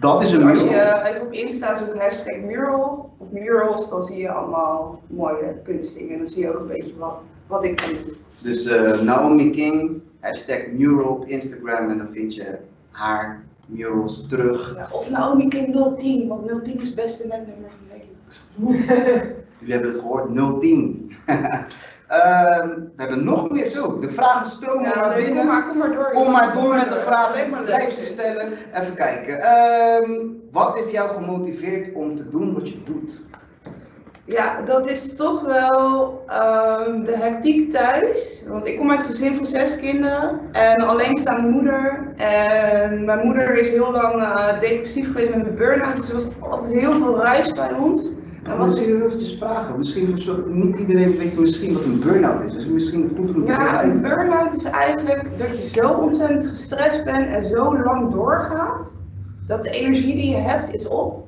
Dat 0.00 0.22
is 0.22 0.30
een 0.30 0.38
dus 0.38 0.48
als 0.48 0.58
mural. 0.62 0.74
je 0.74 1.08
even 1.10 1.22
op 1.26 1.32
Insta 1.32 1.74
zoekt 1.74 1.98
hashtag 1.98 2.36
mural 2.36 3.14
of 3.18 3.30
murals, 3.30 3.88
dan 3.90 4.04
zie 4.04 4.18
je 4.20 4.30
allemaal 4.30 5.00
mooie 5.06 5.60
kunstdingen. 5.64 6.12
En 6.12 6.18
dan 6.18 6.28
zie 6.28 6.42
je 6.42 6.54
ook 6.54 6.60
een 6.60 6.66
beetje 6.66 6.96
wat, 6.98 7.18
wat 7.46 7.64
ik 7.64 7.86
doe. 7.86 7.96
Dus 8.38 8.64
eh, 8.64 9.00
Naomi 9.00 9.50
King, 9.50 10.00
hashtag 10.20 10.66
mural 10.72 11.08
op 11.08 11.26
Instagram 11.26 11.90
en 11.90 11.98
dan 11.98 12.08
vind 12.12 12.34
je 12.34 12.58
haar 12.90 13.44
murals 13.66 14.26
terug. 14.28 14.74
Ja, 14.76 14.88
of 14.92 15.10
Naomi 15.10 15.48
King 15.48 15.96
010, 15.98 16.28
want 16.28 16.64
010 16.64 16.80
is 16.80 16.86
het 16.86 16.94
beste 16.94 17.26
netnummer 17.26 17.70
van 17.70 17.98
Nederland. 17.98 19.34
Jullie 19.58 19.72
hebben 19.74 19.90
het 19.90 20.00
gehoord, 20.00 20.60
010. 20.60 21.12
Ehm, 22.06 22.68
we 22.68 22.92
hebben 22.96 23.24
nog 23.24 23.50
meer 23.50 23.66
zo. 23.66 23.98
De 23.98 24.10
vragen 24.10 24.46
stromen 24.46 24.88
Ja, 24.88 24.94
naar 24.94 25.16
binnen. 25.16 25.36
kom 25.36 25.46
maar, 25.46 25.68
kom 25.68 25.78
maar 25.78 25.92
door. 25.94 26.10
Kom 26.10 26.30
maar 26.32 26.52
door 26.52 26.74
met 26.74 26.90
de 26.90 26.98
vragen. 27.06 27.64
Blijf 27.64 27.92
ze 27.94 28.02
stellen. 28.02 28.52
Even 28.74 28.94
kijken. 28.94 29.40
Ehm, 29.42 30.10
wat 30.52 30.78
heeft 30.78 30.90
jou 30.90 31.10
gemotiveerd 31.10 31.94
om 31.94 32.16
te 32.16 32.28
doen 32.28 32.54
wat 32.54 32.68
je 32.68 32.82
doet? 32.84 33.20
Ja, 34.26 34.62
dat 34.64 34.90
is 34.90 35.14
toch 35.16 35.42
wel 35.42 36.22
ehm, 36.26 37.04
de 37.04 37.16
hectiek 37.16 37.70
thuis. 37.70 38.44
Want 38.48 38.66
ik 38.66 38.78
kom 38.78 38.90
uit 38.90 39.00
een 39.00 39.06
gezin 39.06 39.34
van 39.34 39.46
zes 39.46 39.76
kinderen 39.76 40.40
en 40.52 40.80
alleenstaande 40.80 41.48
moeder. 41.48 42.12
En 42.16 43.04
mijn 43.04 43.26
moeder 43.26 43.58
is 43.58 43.70
heel 43.70 43.92
lang 43.92 44.22
eh, 44.22 44.60
depressief 44.60 45.06
geweest 45.06 45.34
met 45.34 45.46
een 45.46 45.54
burn-out, 45.54 45.96
dus 45.96 46.08
er 46.08 46.14
was 46.14 46.26
altijd 46.40 46.72
heel 46.72 46.92
veel 46.92 47.16
ruis 47.16 47.52
bij 47.52 47.72
ons. 47.72 48.10
En 48.42 48.58
wat 48.58 48.68
wat 48.68 48.78
je 48.78 49.04
eventjes 49.04 49.36
vragen? 49.38 49.78
Misschien 49.78 50.18
zo, 50.18 50.44
niet 50.46 50.76
iedereen 50.76 51.16
weet 51.16 51.38
misschien 51.38 51.72
wat 51.72 51.84
een 51.84 52.00
burn-out 52.00 52.42
is. 52.42 52.52
Dus 52.52 52.66
misschien 52.66 53.12
goed 53.16 53.34
om 53.34 53.46
te 53.46 53.52
Ja, 53.52 53.84
een 53.84 54.02
burn-out 54.02 54.52
is 54.52 54.64
eigenlijk 54.64 55.38
dat 55.38 55.56
je 55.56 55.80
zo 55.80 55.90
ontzettend 55.90 56.46
gestrest 56.46 57.04
bent 57.04 57.26
en 57.26 57.44
zo 57.44 57.82
lang 57.82 58.12
doorgaat, 58.12 58.96
dat 59.46 59.64
de 59.64 59.70
energie 59.70 60.14
die 60.14 60.28
je 60.28 60.36
hebt 60.36 60.74
is 60.74 60.88
op. 60.88 61.25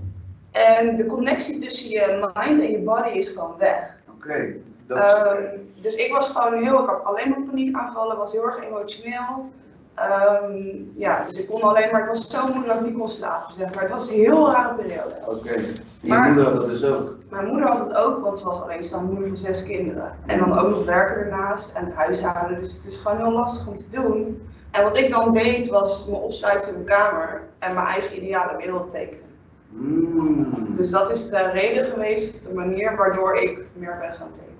En 0.52 0.96
de 0.96 1.06
connectie 1.06 1.58
tussen 1.58 1.88
je 1.88 2.30
mind 2.34 2.60
en 2.60 2.70
je 2.70 2.78
body 2.78 3.08
is 3.08 3.28
gewoon 3.28 3.54
weg. 3.58 3.96
Oké, 4.16 4.52
dat 4.86 4.98
is 4.98 5.12
Ehm, 5.12 5.42
dus 5.82 5.94
ik 5.94 6.12
was 6.12 6.28
gewoon 6.28 6.62
heel, 6.62 6.80
ik 6.82 6.88
had 6.88 7.04
alleen 7.04 7.28
maar 7.28 7.40
paniekaanvallen, 7.42 8.16
was 8.16 8.32
heel 8.32 8.44
erg 8.44 8.64
emotioneel. 8.64 9.50
Ehm, 9.94 10.52
ja, 10.96 11.24
dus 11.28 11.38
ik 11.38 11.48
kon 11.48 11.62
alleen 11.62 11.88
maar, 11.92 12.00
ik 12.00 12.06
was 12.06 12.30
zo 12.30 12.46
moe 12.54 12.64
dat 12.64 12.74
ik 12.76 12.80
niet 12.82 12.96
kon 12.98 13.08
slapen, 13.08 13.54
zeg 13.54 13.74
maar. 13.74 13.82
Het 13.82 13.92
was 13.92 14.08
een 14.08 14.14
heel 14.14 14.50
rare 14.50 14.74
periode. 14.74 15.14
Oké. 15.26 15.48
En 15.52 15.64
Je 16.00 16.08
Maar- 16.08 16.26
moeder 16.26 16.44
had 16.44 16.54
dat 16.54 16.66
dus 16.66 16.84
ook. 16.84 17.16
Mijn 17.30 17.46
moeder 17.46 17.66
had 17.68 17.78
het 17.78 17.94
ook, 17.94 18.20
want 18.22 18.38
ze 18.38 18.44
was 18.44 18.62
alleenstaande 18.62 19.12
moeder 19.12 19.28
van 19.28 19.36
zes 19.36 19.62
kinderen. 19.62 20.16
En 20.26 20.38
dan 20.38 20.58
ook 20.58 20.68
nog 20.68 20.84
werken 20.84 21.16
ernaast 21.16 21.74
en 21.76 21.84
het 21.84 21.94
huishouden, 21.94 22.58
dus 22.58 22.74
het 22.74 22.84
is 22.84 22.96
gewoon 22.96 23.16
heel 23.18 23.32
lastig 23.32 23.66
om 23.66 23.76
te 23.78 23.88
doen. 23.90 24.48
En 24.70 24.82
wat 24.84 24.96
ik 24.96 25.10
dan 25.10 25.32
deed, 25.32 25.66
was 25.68 26.06
me 26.06 26.16
opsluiten 26.16 26.68
in 26.68 26.74
mijn 26.74 26.86
kamer 26.86 27.42
en 27.58 27.74
mijn 27.74 27.86
eigen 27.86 28.16
ideale 28.16 28.56
wereld 28.56 28.90
tekenen. 28.90 29.26
Mm. 29.68 30.46
Dus 30.76 30.90
dat 30.90 31.10
is 31.10 31.28
de 31.28 31.50
reden 31.50 31.84
geweest, 31.84 32.44
de 32.44 32.54
manier 32.54 32.96
waardoor 32.96 33.36
ik 33.36 33.58
meer 33.72 33.96
ben 34.00 34.12
gaan 34.12 34.30
tekenen. 34.32 34.56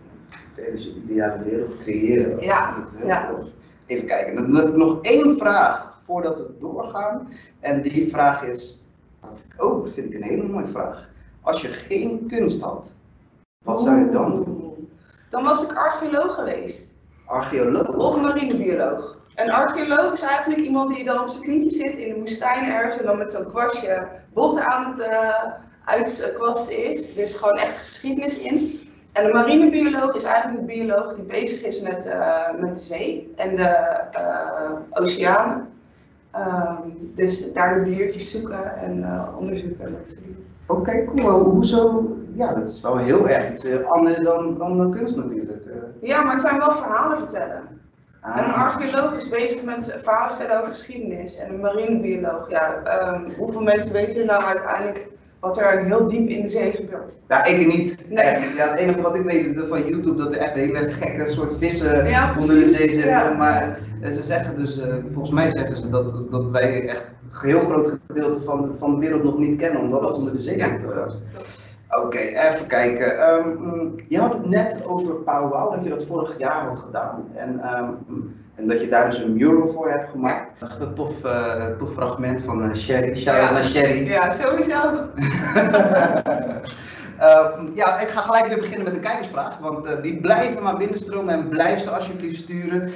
Oké, 0.53 0.71
dus 0.71 0.85
je 0.85 0.95
ideale 0.95 1.43
wereld 1.43 1.79
creëren. 1.79 2.41
Ja, 2.41 2.77
Dat 2.79 2.87
is 2.93 2.99
heel 2.99 3.07
ja. 3.07 3.31
tof. 3.31 3.47
Even 3.87 4.07
kijken, 4.07 4.35
dan 4.35 4.55
heb 4.55 4.69
ik 4.69 4.77
nog 4.77 5.03
één 5.03 5.39
vraag 5.39 6.01
voordat 6.07 6.39
we 6.39 6.55
doorgaan. 6.61 7.29
En 7.61 7.83
die 7.83 8.11
vraag 8.11 8.43
is, 8.45 8.83
wat 9.21 9.45
ik 9.49 9.63
ook 9.63 9.89
vind 9.89 10.13
ik 10.13 10.15
een 10.15 10.29
hele 10.29 10.43
mooie 10.49 10.69
vraag. 10.69 11.09
Als 11.41 11.61
je 11.61 11.69
geen 11.69 12.27
kunst 12.29 12.61
had, 12.61 12.93
wat 13.65 13.81
zou 13.81 13.99
je 13.99 14.09
dan 14.11 14.35
doen? 14.45 14.89
Dan 15.29 15.45
was 15.45 15.63
ik 15.63 15.77
archeoloog 15.77 16.35
geweest. 16.35 16.87
Archeoloog? 17.25 17.97
Of 17.97 18.21
marinebioloog. 18.21 19.18
Een 19.39 19.51
archeoloog 19.51 20.13
is 20.13 20.21
eigenlijk 20.21 20.61
iemand 20.61 20.95
die 20.95 21.05
dan 21.05 21.21
op 21.21 21.29
zijn 21.29 21.43
knietje 21.43 21.71
zit 21.71 21.97
in 21.97 22.15
de 22.15 22.21
woestijn 22.21 22.71
ergens 22.71 22.99
en 22.99 23.07
dan 23.07 23.19
met 23.19 23.31
zo'n 23.31 23.49
kwastje 23.49 24.07
botten 24.33 24.67
aan 24.67 24.91
het 24.91 25.01
eh 25.01 25.53
uitkwasten 25.85 26.85
is. 26.91 27.15
Dus 27.15 27.35
gewoon 27.35 27.59
echt 27.59 27.79
geschiedenis 27.79 28.39
in. 28.39 28.81
En 29.13 29.25
een 29.25 29.33
marinebioloog 29.33 30.15
is 30.15 30.23
eigenlijk 30.23 30.61
een 30.61 30.67
bioloog 30.67 31.15
die 31.15 31.25
bezig 31.25 31.63
is 31.63 31.81
met, 31.81 32.07
eh, 32.07 32.55
met 32.61 32.77
de 32.77 32.83
zee 32.83 33.33
en 33.37 33.57
de 33.57 33.69
eh, 34.13 34.71
oceanen. 34.91 35.69
Ehm, 36.31 36.83
dus 37.15 37.53
daar 37.53 37.75
de 37.75 37.91
diertjes 37.91 38.31
zoeken 38.31 38.77
en 38.77 39.07
onderzoeken 39.39 39.87
en 39.87 39.93
dat 39.93 40.09
soort 40.09 40.21
dingen. 40.21 40.47
Oké, 40.67 41.05
cool. 41.05 41.45
Hoezo? 41.45 42.17
Ja, 42.35 42.55
dat 42.55 42.69
is 42.69 42.81
wel 42.81 42.97
heel 42.97 43.29
erg 43.29 43.51
iets 43.51 43.85
anders 43.85 44.21
dan, 44.21 44.59
dan 44.59 44.91
de 44.91 44.97
kunst 44.99 45.17
natuurlijk. 45.17 45.63
Ja, 46.01 46.23
maar 46.23 46.33
het 46.33 46.43
zijn 46.43 46.59
wel 46.59 46.73
verhalen 46.73 47.19
vertellen. 47.19 47.78
Ah. 48.29 48.47
Een 48.47 48.53
archeoloog 48.53 49.15
is 49.15 49.29
bezig 49.29 49.63
met 49.63 49.99
verhalen 50.03 50.37
vertellen 50.37 50.61
over 50.61 50.75
geschiedenis. 50.75 51.37
En 51.37 51.51
een 51.51 51.61
marinebioloog, 51.61 52.51
ja, 52.51 52.83
ehm, 52.85 53.21
hoeveel 53.37 53.63
mensen 53.63 53.93
weten 53.93 54.27
nou 54.27 54.43
uiteindelijk 54.43 55.07
wat 55.41 55.59
er 55.59 55.85
heel 55.85 56.09
diep 56.09 56.29
in 56.29 56.43
de 56.43 56.49
zee 56.49 56.73
gebeurt? 56.73 57.19
Ja, 57.29 57.45
ik 57.45 57.67
niet. 57.67 58.09
Nee. 58.09 58.25
Echt. 58.25 58.57
Ja, 58.57 58.71
het 58.71 58.79
enige 58.79 59.01
wat 59.01 59.15
ik 59.15 59.23
weet 59.23 59.47
is 59.47 59.55
dat 59.55 59.69
van 59.69 59.89
YouTube 59.89 60.23
dat 60.23 60.35
er 60.35 60.41
echt 60.41 60.55
hele 60.55 60.89
gekke 60.89 61.29
soort 61.29 61.55
vissen 61.59 62.09
Ja, 62.09 62.35
onder 62.41 62.57
de 62.57 62.65
zee 62.65 62.91
zitten. 62.91 63.11
Ja. 63.11 63.33
Maar 63.33 63.79
eh, 64.01 64.11
ze 64.11 64.23
zeggen 64.23 64.57
dus, 64.57 64.81
eh, 64.81 64.95
volgens 65.13 65.31
mij 65.31 65.51
zeggen 65.51 65.77
ze 65.77 65.91
dat, 65.91 66.31
dat 66.31 66.51
wij 66.51 66.89
echt 66.89 67.05
een 67.33 67.49
heel 67.49 67.61
groot 67.61 67.99
gedeelte 68.07 68.41
van 68.45 68.63
de, 68.63 68.79
van 68.79 68.95
de 68.95 69.01
wereld 69.01 69.25
nog 69.25 69.39
niet 69.39 69.59
kennen, 69.59 69.81
omdat 69.81 70.01
het 70.01 70.19
onder 70.19 70.33
de 70.33 70.39
zee 70.39 70.57
Ja, 70.57 70.79
Oké, 71.89 72.19
even 72.19 72.67
kijken. 72.67 73.19
Ehm, 73.21 73.49
mm, 73.59 73.95
je 74.09 74.19
had 74.19 74.33
het 74.33 74.49
net 74.49 74.85
over 74.87 75.15
Powwow, 75.15 75.75
dat 75.75 75.85
je 75.85 75.91
dat 75.91 76.05
vorig 76.07 76.39
jaar 76.39 76.65
had 76.65 76.77
gedaan. 76.77 77.25
En, 77.35 77.61
ehm, 77.63 77.85
mm, 78.07 78.35
en 78.55 78.67
dat 78.67 78.81
je 78.81 78.89
daar 78.89 79.05
dus 79.11 79.19
een 79.19 79.33
mural 79.33 79.73
voor 79.73 79.91
hebt 79.91 80.11
gemaakt. 80.11 80.63
Echt 80.63 80.81
een 80.81 80.95
tof, 80.95 81.25
eh, 81.25 81.67
tof 81.79 81.93
fragment 81.93 82.43
van 82.43 82.63
eh, 82.63 82.75
Sherry. 82.75 83.17
Shout-out 83.17 83.47
Ja. 83.49 83.53
naar 83.53 83.65
Sherry. 83.65 84.07
Ja, 84.09 84.31
sowieso. 84.31 84.93
Uh, 87.21 87.51
ja, 87.81 87.99
ik 88.01 88.09
ga 88.09 88.21
gelijk 88.21 88.47
weer 88.47 88.59
beginnen 88.59 88.85
met 88.85 88.95
de 88.95 89.01
kijkersvraag, 89.01 89.59
want 89.59 89.87
eh, 89.87 90.03
die 90.03 90.21
blijven 90.21 90.63
maar 90.63 90.77
binnenstromen 90.77 91.35
en 91.35 91.49
blijf 91.49 91.81
ze 91.81 91.91
alsjeblieft 91.91 92.39
sturen. 92.39 92.91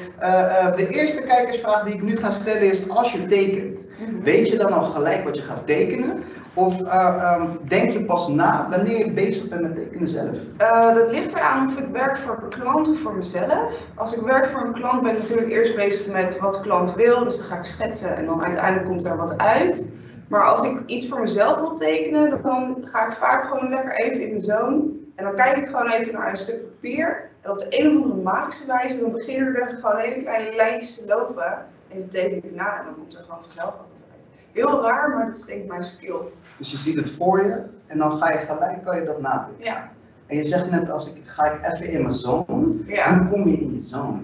De 0.76 0.88
eerste 0.88 1.22
kijkersvraag 1.22 1.82
die 1.82 1.94
ik 1.94 2.02
nu 2.02 2.16
ga 2.16 2.30
stellen 2.30 2.62
is, 2.70 2.88
als 2.88 3.12
je 3.12 3.26
tekent, 3.26 3.78
weet 4.22 4.48
je 4.48 4.56
dan 4.58 4.72
al 4.72 4.82
gelijk 4.82 5.24
wat 5.24 5.36
je 5.36 5.42
gaat 5.42 5.66
tekenen? 5.66 6.22
Of 6.54 6.82
eh, 6.82 7.22
ehm, 7.22 7.46
denk 7.68 7.90
je 7.90 8.04
pas 8.04 8.28
na 8.28 8.66
wanneer 8.70 8.98
je 8.98 9.12
bezig 9.12 9.48
bent 9.48 9.62
met 9.62 9.74
tekenen 9.74 10.08
zelf? 10.08 10.36
Eh, 10.56 10.94
dat 10.94 11.10
ligt 11.10 11.32
eraan 11.34 11.68
of 11.68 11.76
ik 11.76 11.88
werk 11.92 12.18
voor 12.18 12.38
een 12.42 12.60
klant 12.60 12.88
of 12.88 13.00
voor 13.00 13.14
mezelf. 13.14 13.80
Als 13.94 14.12
ik 14.12 14.20
werk 14.20 14.46
voor 14.46 14.60
een 14.60 14.72
klant 14.72 15.02
ben 15.02 15.12
ik 15.12 15.18
natuurlijk 15.18 15.50
eerst 15.50 15.76
bezig 15.76 16.12
met 16.12 16.38
wat 16.38 16.54
de 16.54 16.60
klant 16.60 16.94
wil, 16.94 17.24
dus 17.24 17.38
dan 17.38 17.46
ga 17.46 17.56
ik 17.56 17.64
schetsen 17.64 18.16
en 18.16 18.26
dan 18.26 18.42
uiteindelijk 18.42 18.86
komt 18.86 19.04
er 19.04 19.16
wat 19.16 19.38
uit. 19.38 19.86
Maar 20.28 20.44
als 20.44 20.62
ik 20.62 20.82
iets 20.86 21.08
voor 21.08 21.20
mezelf 21.20 21.56
wil 21.56 21.74
tekenen, 21.74 22.42
dan 22.42 22.84
ga 22.84 23.06
ik 23.06 23.12
vaak 23.12 23.44
gewoon 23.44 23.68
lekker 23.68 23.94
even 23.94 24.28
in 24.28 24.34
de 24.34 24.40
zone. 24.40 24.82
En 25.14 25.24
dan 25.24 25.34
kijk 25.34 25.56
ik 25.56 25.66
gewoon 25.66 25.90
even 25.90 26.12
naar 26.12 26.30
een 26.30 26.36
stuk 26.36 26.62
papier. 26.62 27.30
En 27.40 27.50
op 27.50 27.58
de 27.58 27.66
een 27.68 27.96
of 27.96 28.02
andere 28.02 28.22
magische 28.22 28.66
wijze, 28.66 29.00
dan 29.00 29.12
beginnen 29.12 29.54
er 29.54 29.78
gewoon 29.80 29.96
hele 29.96 30.22
kleine 30.22 30.56
lijntjes 30.56 30.98
te 30.98 31.06
lopen. 31.06 31.66
En 31.88 31.96
die 31.96 32.08
teken 32.08 32.36
ik 32.36 32.54
na 32.54 32.78
en 32.78 32.84
dan 32.84 32.94
komt 32.94 33.14
er 33.14 33.22
gewoon 33.22 33.42
vanzelf 33.42 33.70
wat 33.70 34.04
uit. 34.16 34.28
Heel 34.52 34.82
raar, 34.82 35.08
maar 35.08 35.26
dat 35.26 35.36
is 35.36 35.44
denk 35.44 35.62
ik 35.62 35.68
mijn 35.68 35.84
skill. 35.84 36.20
Dus 36.62 36.70
je 36.70 36.76
ziet 36.76 36.96
het 36.96 37.10
voor 37.10 37.44
je 37.44 37.62
en 37.86 37.98
dan 37.98 38.18
ga 38.18 38.32
je 38.32 38.38
gelijk, 38.38 38.84
kan 38.84 38.96
je 38.98 39.04
dat 39.04 39.20
nadenken. 39.20 39.64
Ja. 39.64 39.88
En 40.26 40.36
je 40.36 40.42
zegt 40.42 40.70
net, 40.70 40.90
als 40.90 41.12
ik, 41.14 41.22
ga 41.26 41.44
ik 41.44 41.72
even 41.72 41.86
in 41.86 42.02
mijn 42.02 42.14
zone, 42.14 42.74
Ja. 42.86 43.18
hoe 43.18 43.28
kom 43.28 43.48
je 43.48 43.56
in 43.60 43.72
je 43.72 43.80
zone? 43.80 44.20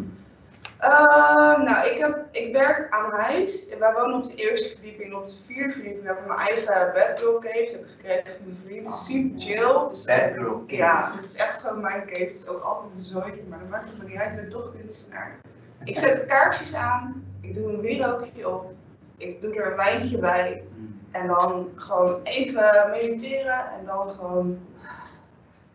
Ehm, 0.78 1.64
nou, 1.64 1.86
ik, 1.86 1.98
heb, 1.98 2.26
ik 2.30 2.52
werk 2.52 2.86
aan 2.92 3.10
huis. 3.20 3.66
Wij 3.78 3.92
wonen 3.92 4.16
op 4.16 4.24
de 4.24 4.34
eerste 4.34 4.68
verdieping. 4.68 5.14
Op 5.14 5.26
de 5.26 5.34
vierde 5.46 5.72
verdieping 5.72 6.06
heb 6.06 6.18
ik 6.18 6.26
mijn 6.26 6.38
eigen 6.38 6.92
bedroom 6.94 7.40
cave. 7.40 7.60
Dat 7.64 7.70
heb 7.72 7.80
ik 7.80 7.88
gekregen 7.96 8.24
van 8.36 8.46
mijn 8.46 8.58
vriend. 8.64 8.86
Is 8.88 9.04
super 9.04 9.40
chill. 9.40 9.88
Dus 9.88 10.04
Bedroom 10.04 10.66
cave. 10.66 10.76
Ja, 10.82 11.12
het 11.16 11.24
is 11.24 11.36
echt 11.36 11.60
gewoon 11.60 11.80
mijn 11.80 12.00
cave. 12.06 12.22
Het 12.24 12.34
is 12.34 12.46
ook 12.46 12.62
altijd 12.62 12.92
een 12.94 13.02
zooitje, 13.02 13.42
maar 13.48 13.58
dat 13.58 13.68
maakt 13.68 13.86
het 13.88 13.98
me 14.02 14.08
niet 14.08 14.18
uit. 14.18 14.30
Ik 14.30 14.36
ben 14.36 14.48
toch 14.48 14.72
kunstenaar. 14.80 15.36
Ik 15.84 15.96
zet 16.04 16.16
de 16.16 16.24
kaarsjes 16.24 16.74
aan. 16.74 17.24
Ik 17.40 17.54
doe 17.54 17.72
een 17.72 17.80
wierookje 17.80 18.48
op. 18.48 18.72
Ik 19.18 19.40
doe 19.40 19.54
er 19.54 19.70
een 19.70 19.76
wijntje 19.76 20.18
bij. 20.18 20.62
En 21.10 21.26
dan 21.26 21.68
gewoon 21.74 22.20
even 22.22 22.90
mediteren. 22.90 23.64
En 23.78 23.86
dan 23.86 24.10
gewoon... 24.10 24.58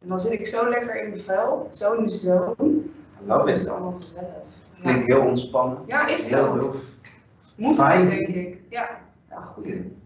En 0.02 0.10
dan 0.10 0.20
zit 0.20 0.32
ik 0.32 0.48
zo 0.48 0.70
lekker 0.70 1.04
in 1.04 1.10
mijn 1.10 1.22
vel. 1.22 1.68
Zo 1.72 1.94
in 1.94 2.06
de 2.06 2.12
zone. 2.14 2.56
Dan 3.20 3.48
it. 3.50 3.56
is 3.56 3.62
het 3.62 3.70
allemaal 3.72 3.96
gezellig. 4.00 4.28
Klinkt 4.82 5.08
heel 5.08 5.22
ontspannen. 5.22 5.78
ja 5.86 6.08
is 6.08 6.24
het 6.24 6.34
Heel, 6.34 6.48
ook. 6.48 6.54
heel 6.54 6.74
Moet 7.56 7.76
fijn. 7.76 8.10
denk 8.10 8.28
ik. 8.28 8.58
Ja. 8.70 8.90
Ja, 9.30 9.42
goeie. 9.42 9.98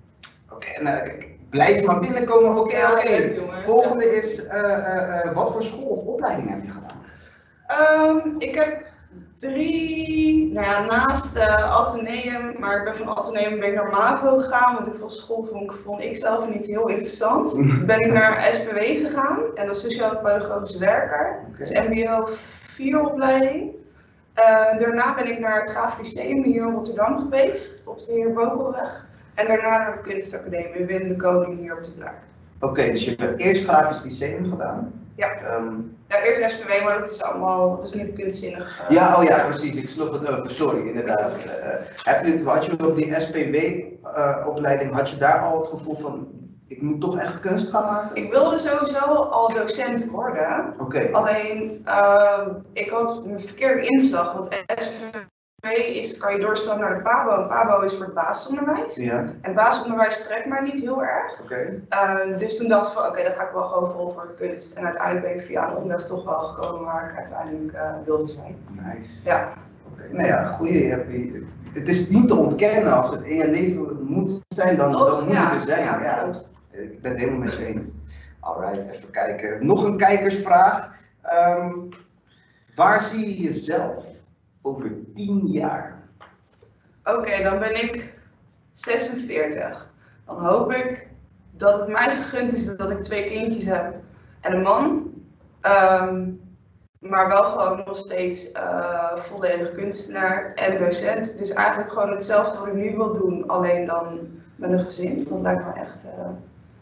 Oké, 0.51 0.67
en 0.67 0.87
eh, 0.87 1.23
blijf 1.49 1.85
maar 1.85 1.99
binnenkomen. 1.99 2.57
Oké, 2.61 2.77
Ja, 2.77 2.91
oké. 2.91 3.33
Volgende 3.65 4.05
is, 4.05 4.45
eh, 4.45 5.25
eh, 5.25 5.33
wat 5.33 5.51
voor 5.51 5.63
school 5.63 5.85
of 5.87 6.03
opleiding 6.05 6.49
heb 6.49 6.63
je 6.63 6.71
gedaan? 6.71 7.01
Ehm, 7.67 8.29
ik 8.37 8.55
heb 8.55 8.85
drie, 9.35 10.53
nou 10.53 10.65
ja, 10.65 10.85
naast 10.85 11.39
Atheneum, 11.39 12.59
maar 12.59 12.77
ik 12.77 12.83
ben 12.83 12.95
van 12.95 13.15
Atheneum 13.17 13.59
ben 13.59 13.69
ik 13.69 13.75
naar 13.75 13.89
MAVO 13.89 14.37
gegaan, 14.37 14.75
want 14.75 14.87
ik 14.87 14.95
vond 14.95 15.13
school 15.13 15.43
vond, 15.51 15.71
ik- 15.71 15.77
vond 15.83 16.01
ik 16.01 16.15
zelf 16.15 16.49
niet 16.49 16.65
heel 16.65 16.87
interessant. 16.87 17.53
ben 17.85 17.99
ik 17.99 18.13
naar 18.13 18.53
SPW 18.53 18.77
gegaan 18.77 19.39
en 19.55 19.65
dat 19.65 19.75
is 19.75 19.81
Sociaal 19.81 20.17
Pedagogisch 20.17 20.77
Werker, 20.77 21.39
dus 21.57 21.69
MBO 21.71 22.27
4 22.67 22.99
opleiding. 23.01 23.75
Eh, 24.33 24.77
daarna 24.79 25.13
ben 25.15 25.27
ik 25.31 25.39
naar 25.39 25.59
het 25.59 25.69
Graaf 25.69 25.97
Lyceum 25.97 26.43
hier 26.43 26.65
in 26.67 26.73
Rotterdam 26.73 27.19
geweest, 27.19 27.87
op 27.87 27.99
de 27.99 28.11
Heer 28.11 28.33
Bokelweg. 28.33 29.05
En 29.35 29.47
daarna 29.47 29.77
naar 29.77 29.99
de 30.03 30.09
kunstacademie 30.09 30.85
Wim 30.85 31.07
de 31.07 31.15
Koning 31.15 31.59
hier 31.59 31.77
op 31.77 31.83
de 31.83 31.91
plek. 31.91 32.13
Oké, 32.59 32.83
dus 32.91 33.05
je 33.05 33.13
hebt 33.17 33.41
eerst 33.41 33.63
grafisch 33.63 34.03
lyceum 34.03 34.49
gedaan. 34.49 35.06
Ja. 35.17 35.27
Ehm, 35.31 35.73
Ja, 36.07 36.21
eerst 36.21 36.51
SPW, 36.55 36.83
maar 36.83 36.99
dat 36.99 37.09
is 37.09 37.23
allemaal, 37.23 37.75
dat 37.75 37.83
is 37.85 37.93
niet 37.93 38.13
kunstzinnig. 38.13 38.81
eh, 38.81 38.89
ja, 38.89 39.15
oh 39.17 39.23
ja, 39.23 39.43
precies. 39.43 39.75
Ik 39.75 39.87
sloeg 39.89 40.11
het 40.19 40.29
over. 40.31 40.49
Sorry, 40.51 40.87
inderdaad. 40.87 41.31
Eh, 41.45 41.73
eh, 41.73 41.79
heb 42.03 42.25
je, 42.25 42.41
had 42.45 42.65
je 42.65 42.71
op 42.87 42.95
die 42.95 43.13
SPW-opleiding, 43.19 44.93
had 44.93 45.09
je 45.09 45.17
daar 45.17 45.39
al 45.41 45.57
het 45.59 45.67
gevoel 45.67 45.95
van, 45.95 46.27
ik 46.67 46.81
moet 46.81 47.01
toch 47.01 47.17
echt 47.17 47.39
kunst 47.39 47.69
gaan 47.69 47.83
maken? 47.85 48.15
Ik 48.15 48.31
wilde 48.31 48.59
sowieso 48.59 48.99
al 49.13 49.53
docent 49.53 50.05
worden. 50.09 50.73
Oké. 50.79 51.09
Alleen, 51.11 51.81
ehm, 51.85 52.49
ik 52.73 52.89
had 52.89 53.21
een 53.25 53.41
verkeerde 53.41 53.81
inslag. 53.87 54.33
Want 54.33 54.49
SVV 55.63 55.77
is, 55.95 56.17
kan 56.17 56.33
je 56.33 56.39
doorstromen 56.39 56.81
naar 56.81 56.95
de 56.97 57.01
PABO. 57.03 57.41
En 57.41 57.47
PABO 57.47 57.81
is 57.81 57.93
voor 57.95 58.05
het 58.05 58.13
basisonderwijs. 58.13 58.95
Ja, 58.95 59.25
En 59.41 59.53
basisonderwijs 59.53 60.23
trekt 60.23 60.45
mij 60.45 60.61
niet 60.61 60.79
heel 60.81 61.03
erg. 61.03 61.41
oké. 61.41 61.81
Eh, 61.89 62.37
dus 62.37 62.57
toen 62.57 62.67
dacht 62.67 62.87
ik 62.87 62.93
van, 62.93 63.05
oké, 63.07 63.23
dan 63.23 63.31
ga 63.31 63.43
ik 63.43 63.51
wel 63.53 63.63
gewoon 63.63 63.91
vol 63.91 64.11
voor 64.13 64.27
de 64.37 64.47
kunst. 64.47 64.75
En 64.75 64.83
uiteindelijk 64.83 65.25
ben 65.25 65.35
ik 65.35 65.41
via 65.41 65.69
een 65.69 65.75
omweg 65.75 66.05
toch 66.05 66.23
wel 66.25 66.39
gekomen 66.39 66.85
waar 66.85 67.09
ik 67.11 67.17
uiteindelijk 67.17 67.73
eh, 67.73 67.91
wilde 68.05 68.27
zijn. 68.31 68.55
Nice. 68.69 69.23
Ja, 69.23 69.53
Oké, 69.91 70.07
Nou 70.11 70.27
ja, 70.27 70.45
goeie. 70.45 70.83
Je 70.83 70.89
hebt 70.89 71.09
die- 71.09 71.47
het 71.73 71.87
is 71.87 72.09
niet 72.09 72.27
te 72.27 72.35
ontkennen 72.35 72.93
als 72.93 73.09
het 73.09 73.21
in 73.23 73.35
je 73.35 73.47
leven 73.49 74.03
moet 74.03 74.41
zijn, 74.47 74.77
dan, 74.77 74.91
Toch? 74.91 75.07
dan 75.09 75.23
moet 75.23 75.33
Ja, 75.33 75.43
het 75.43 75.53
er 75.53 75.59
zijn. 75.67 75.83
ja, 75.83 76.01
Ja. 76.03 76.31
Ik 76.71 77.01
ben 77.01 77.11
het 77.11 77.19
helemaal 77.19 77.39
met 77.39 77.53
je 77.53 77.65
eens. 77.65 77.91
Alright, 78.39 78.95
even 78.95 79.09
kijken. 79.09 79.65
Nog 79.65 79.83
een 79.85 79.97
kijkersvraag. 79.97 80.89
Ehm, 81.21 81.71
waar 82.75 83.01
zie 83.01 83.27
je 83.27 83.41
jezelf 83.43 84.03
over 84.67 84.91
10 85.13 85.47
jaar? 85.47 86.09
Oké, 87.03 87.43
dan 87.43 87.59
ben 87.59 87.83
ik 87.83 88.13
46. 88.73 89.89
Dan 90.25 90.45
hoop 90.45 90.71
ik 90.71 91.07
dat 91.51 91.79
het 91.79 91.89
mij 91.89 92.15
gegund 92.15 92.53
is 92.53 92.77
dat 92.77 92.91
ik 92.91 93.01
twee 93.01 93.25
kindjes 93.25 93.65
heb 93.65 93.95
en 94.41 94.53
een 94.53 94.61
man. 94.61 95.11
Ehm, 95.61 96.29
maar 96.99 97.27
wel 97.27 97.43
gewoon 97.43 97.83
nog 97.85 97.97
steeds 97.97 98.51
eh 98.51 99.17
volledig 99.17 99.71
kunstenaar 99.71 100.53
en 100.53 100.77
docent. 100.77 101.37
Dus 101.37 101.51
eigenlijk 101.51 101.91
gewoon 101.91 102.11
hetzelfde 102.11 102.59
wat 102.59 102.67
ik 102.67 102.73
nu 102.73 102.95
wil 102.95 103.13
doen, 103.13 103.47
alleen 103.47 103.85
dan 103.85 104.19
met 104.55 104.71
een 104.71 104.79
gezin. 104.79 105.27
Dat 105.29 105.41
lijkt 105.41 105.65
me 105.65 105.73
echt 105.73 106.05
eh, 106.05 106.29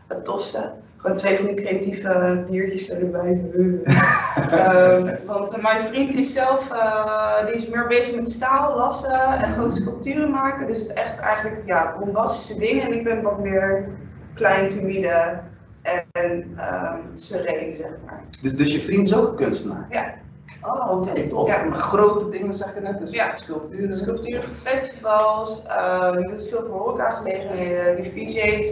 het 0.07 0.25
tofste. 0.25 0.71
Gewoon 1.05 1.19
twee 1.19 1.37
van 1.37 1.45
die 1.45 1.55
creatieve 1.55 2.43
diertjes 2.49 2.89
erbij. 2.89 3.41
Ehm, 4.51 5.15
want 5.25 5.51
eh, 5.51 5.63
mijn 5.63 5.79
vriend 5.79 6.13
is 6.15 6.33
zelf, 6.33 6.71
eh, 6.71 7.45
die 7.45 7.53
is 7.53 7.67
meer 7.67 7.87
bezig 7.87 8.15
met 8.15 8.29
staal, 8.29 8.77
lassen 8.77 9.21
en 9.21 9.53
grote 9.53 9.75
sculpturen 9.75 10.31
maken. 10.31 10.67
Dus 10.67 10.79
het 10.79 10.87
is 10.87 10.93
echt 10.93 11.19
eigenlijk 11.19 11.61
ja, 11.65 11.95
bombastische 11.99 12.59
dingen. 12.59 12.85
En 12.85 12.93
ik 12.93 13.03
ben 13.03 13.21
wat 13.21 13.39
meer 13.39 13.89
klein, 14.33 14.67
timide 14.67 15.39
en 16.11 16.53
ehm 16.57 16.99
sereen, 17.13 17.75
zeg 17.75 17.91
maar. 18.05 18.23
Dus, 18.41 18.55
dus 18.55 18.71
je 18.71 18.79
vriend 18.79 19.07
is 19.07 19.15
ook 19.15 19.29
een 19.29 19.35
kunstenaar? 19.35 19.87
Ja. 19.89 20.13
Oh, 20.61 20.91
oké, 21.01 21.27
tof. 21.27 21.47
Ja. 21.47 21.63
Maar 21.63 21.77
Grote 21.77 22.29
dingen 22.29 22.53
zeg 22.53 22.73
je 22.73 22.79
net, 22.81 22.99
dus 22.99 23.11
Ja. 23.11 23.35
sculpturen. 23.35 23.95
Sculpturen 23.95 24.43
voor 24.43 24.55
festivals, 24.63 25.65
eh, 25.65 26.11
die 26.11 26.27
doet 26.27 26.47
veel 26.49 26.65
voor 26.67 26.77
horecagelegenheden, 26.79 27.95
die 27.95 28.11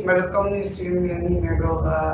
maar 0.03 0.15
dat 0.15 0.29
kan 0.29 0.51
nu 0.51 0.63
natuurlijk 0.63 0.99
meer- 0.99 1.29
niet 1.29 1.41
meer 1.41 1.57
door 1.57 1.85
eh, 1.85 2.13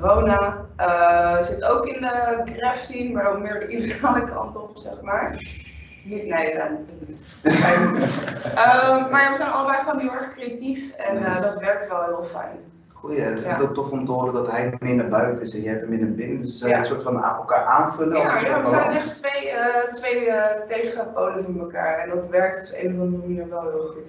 corona. 0.00 0.56
Eh, 0.76 1.42
zit 1.42 1.64
ook 1.64 1.86
in 1.86 2.00
de 2.00 2.42
graf 2.56 2.76
scene, 2.76 3.12
maar 3.12 3.26
ook 3.30 3.38
meer 3.38 3.60
de 3.60 3.68
illegale 3.68 4.24
kant 4.34 4.56
op, 4.56 4.70
zeg 4.74 5.00
maar. 5.02 5.30
Niet, 6.04 6.26
nee, 6.26 6.50
eh, 6.50 6.70
Ehm, 8.54 9.10
maar 9.10 9.20
ja, 9.22 9.30
we 9.30 9.36
zijn 9.36 9.50
allebei 9.50 9.78
gewoon 9.82 9.98
heel 10.00 10.12
erg 10.12 10.34
creatief 10.34 10.92
en 10.92 11.24
eh, 11.24 11.42
dat 11.42 11.60
werkt 11.60 11.88
wel 11.88 12.02
heel 12.04 12.24
fijn. 12.24 12.56
Goeie, 13.02 13.20
het 13.20 13.38
is 13.38 13.44
Ja. 13.44 13.60
ook 13.60 13.74
tof 13.74 13.90
om 13.90 14.04
te 14.06 14.12
horen 14.12 14.32
dat 14.32 14.50
hij 14.50 14.74
meer 14.80 14.94
naar 14.94 15.08
buiten 15.08 15.44
is 15.44 15.54
en 15.54 15.60
jij 15.60 15.70
hebt 15.70 15.80
hem 15.82 15.90
meer 15.90 16.00
naar 16.00 16.14
binnen. 16.14 16.40
Dus 16.40 16.60
Ja. 16.60 16.78
een 16.78 16.84
soort 16.84 17.02
van 17.02 17.24
elkaar 17.24 17.64
aanvullen. 17.64 18.16
Ja, 18.16 18.38
ja, 18.40 18.60
we 18.60 18.66
zijn 18.68 18.90
echt 18.90 19.14
twee, 19.22 19.48
eh, 19.48 19.92
twee 19.92 20.26
eh, 20.30 20.60
tegenpolen 20.68 21.44
van 21.44 21.60
elkaar 21.60 21.98
en 21.98 22.08
dat 22.08 22.28
werkt 22.28 22.70
op 22.72 22.78
een 22.78 22.94
of 22.94 23.00
andere 23.00 23.26
manier 23.26 23.48
wel 23.48 23.62
heel 23.62 23.94
goed. 23.94 24.08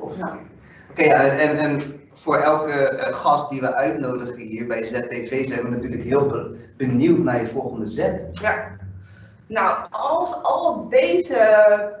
Oké. 0.00 1.02
Ja. 1.04 1.24
En, 1.24 1.56
en 1.56 1.80
voor 2.12 2.36
elke 2.36 2.72
eh, 2.72 3.12
gast 3.14 3.50
die 3.50 3.60
we 3.60 3.74
uitnodigen 3.74 4.36
hier 4.40 4.66
bij 4.66 4.82
ZTV 4.82 5.46
zijn 5.48 5.62
we 5.62 5.68
natuurlijk 5.68 6.02
heel 6.02 6.26
be- 6.26 6.56
benieuwd 6.76 7.18
naar 7.18 7.40
je 7.40 7.46
volgende 7.46 7.86
zet. 7.86 8.22
Ja. 8.32 8.70
Nou, 9.46 9.76
als 9.90 10.42
al 10.42 10.88
deze 10.88 11.36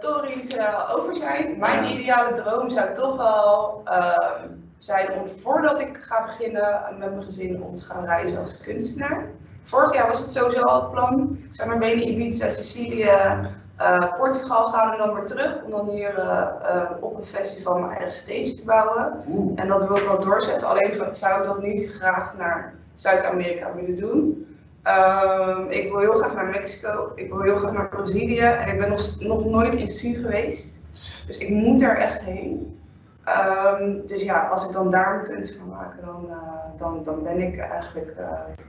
tories 0.00 0.56
over 0.96 1.16
zijn, 1.16 1.58
mijn 1.58 1.84
ideale 1.84 2.32
droom 2.32 2.70
zou 2.70 2.94
toch 2.94 3.16
wel 3.16 3.80
ehm, 3.84 4.48
zijn 4.84 5.12
om 5.12 5.26
voordat 5.42 5.80
ik 5.80 5.98
ga 6.00 6.24
beginnen 6.24 6.80
met 6.98 7.10
mijn 7.10 7.22
gezin 7.22 7.62
om 7.62 7.74
te 7.74 7.84
gaan 7.84 8.04
reizen 8.04 8.38
als 8.38 8.58
kunstenaar. 8.58 9.26
Vorig 9.62 9.94
jaar 9.94 10.06
was 10.06 10.20
het 10.20 10.32
sowieso 10.32 10.62
al 10.62 10.80
het 10.82 10.90
plan. 10.90 11.38
Ik 11.48 11.54
zou 11.54 11.68
naar 11.68 11.78
Benen, 11.78 12.08
Ibiza, 12.08 12.48
Sicilië, 12.48 13.10
eh, 13.76 14.16
Portugal 14.16 14.66
gaan 14.66 14.92
en 14.92 14.98
dan 14.98 15.14
weer 15.14 15.26
terug. 15.26 15.62
Om 15.62 15.70
dan 15.70 15.88
hier 15.88 16.18
eh, 16.18 16.48
eh, 16.62 16.90
op 17.00 17.18
een 17.18 17.24
festival 17.24 17.78
mijn 17.78 17.96
eigen 17.96 18.14
stage 18.14 18.54
te 18.54 18.64
bouwen. 18.64 19.24
Oeh. 19.28 19.60
En 19.60 19.68
dat 19.68 19.88
wil 19.88 19.96
ik 19.96 20.02
wel 20.02 20.20
doorzetten, 20.20 20.68
alleen 20.68 20.94
zou 21.12 21.38
ik 21.38 21.44
dat 21.44 21.62
nu 21.62 21.88
graag 21.88 22.34
naar 22.38 22.74
Zuid-Amerika 22.94 23.74
willen 23.74 23.96
doen. 23.96 24.46
Ehm, 24.82 25.64
ik 25.68 25.90
wil 25.90 25.98
heel 25.98 26.18
graag 26.18 26.34
naar 26.34 26.46
Mexico, 26.46 27.12
ik 27.14 27.28
wil 27.28 27.40
heel 27.40 27.56
graag 27.56 27.72
naar 27.72 27.88
Brazilië 27.88 28.40
en 28.40 28.68
ik 28.68 28.78
ben 28.78 28.88
nog, 28.88 29.20
nog 29.20 29.44
nooit 29.44 29.74
in 29.74 29.90
Su 29.90 30.14
geweest. 30.14 30.78
Dus 31.26 31.38
ik 31.38 31.48
moet 31.48 31.82
er 31.82 31.96
echt 31.96 32.24
heen. 32.24 32.80
Ehm, 33.24 34.06
dus 34.06 34.22
ja, 34.22 34.46
als 34.48 34.64
ik 34.66 34.72
dan 34.72 34.90
daar 34.90 35.14
mijn 35.14 35.32
kunst 35.34 35.58
kan 35.58 35.68
maken, 35.68 36.04
dan, 36.04 36.26
eh, 36.30 36.36
dan, 36.76 37.02
dan 37.02 37.22
ben 37.22 37.40
ik 37.40 37.58
eigenlijk 37.58 38.14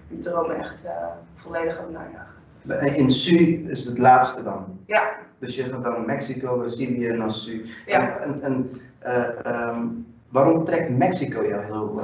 die 0.08 0.20
droom 0.20 0.52
echt 0.52 0.86
eh, 0.86 0.92
volledig 1.36 1.78
aan 1.78 1.84
het 1.84 1.94
najagen. 1.94 2.96
In 2.96 3.10
Su 3.10 3.64
is 3.68 3.86
het 3.86 3.98
laatste 3.98 4.44
dan. 4.44 4.80
Ja, 4.86 5.12
Dus 5.40 5.56
je 5.56 5.64
gaat 5.64 5.84
dan 5.84 6.06
Mexico, 6.06 6.58
Brazilië 6.58 7.08
en 7.08 7.18
dan 7.18 7.32
Su. 7.32 7.66
Ja. 7.86 8.18
En, 8.18 8.42
en 8.42 8.82
ehm, 9.00 9.86
waarom 10.30 10.64
trekt 10.66 10.98
Mexico 10.98 11.46
jou 11.48 11.64
heel... 11.64 12.02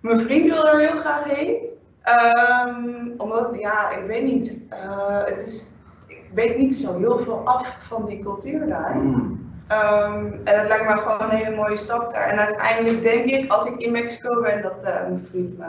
Mijn 0.00 0.20
vriend 0.20 0.46
wil 0.46 0.68
er 0.68 0.78
heel 0.78 0.98
graag 1.00 1.24
heen. 1.24 1.56
Ehm, 2.02 3.10
omdat, 3.16 3.56
ja, 3.60 3.90
ik 3.90 4.06
weet 4.06 4.24
niet. 4.24 4.58
het 5.24 5.42
is, 5.42 5.72
ik 6.06 6.30
weet 6.34 6.58
niet 6.58 6.74
zo 6.74 6.98
heel 6.98 7.18
veel 7.18 7.46
af 7.46 7.86
van 7.88 8.06
die 8.06 8.18
cultuur 8.18 8.66
daar. 8.66 8.92
hmm, 8.92 9.43
Ehm, 9.66 10.26
en 10.44 10.58
het 10.58 10.68
lijkt 10.68 10.84
me 10.84 10.96
gewoon 10.96 11.20
een 11.20 11.36
hele 11.36 11.56
mooie 11.56 11.76
stap 11.76 12.12
daar. 12.12 12.26
En 12.26 12.38
uiteindelijk 12.38 13.02
denk 13.02 13.24
ik, 13.24 13.52
als 13.52 13.66
ik 13.66 13.76
in 13.76 13.92
Mexico 13.92 14.42
ben, 14.42 14.62
dat 14.62 14.82
eh, 14.82 15.00
mijn 15.00 15.26
vriend 15.30 15.58
me 15.58 15.64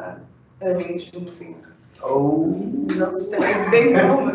een 0.60 0.76
mijn 0.76 1.28
vinger. 1.38 1.74
Oh. 2.02 2.54
Dus 2.88 2.98
dat 2.98 3.20
is 3.20 3.30
de, 3.30 3.36
ik 3.36 3.72
denk 3.72 3.96
waarom. 3.96 4.32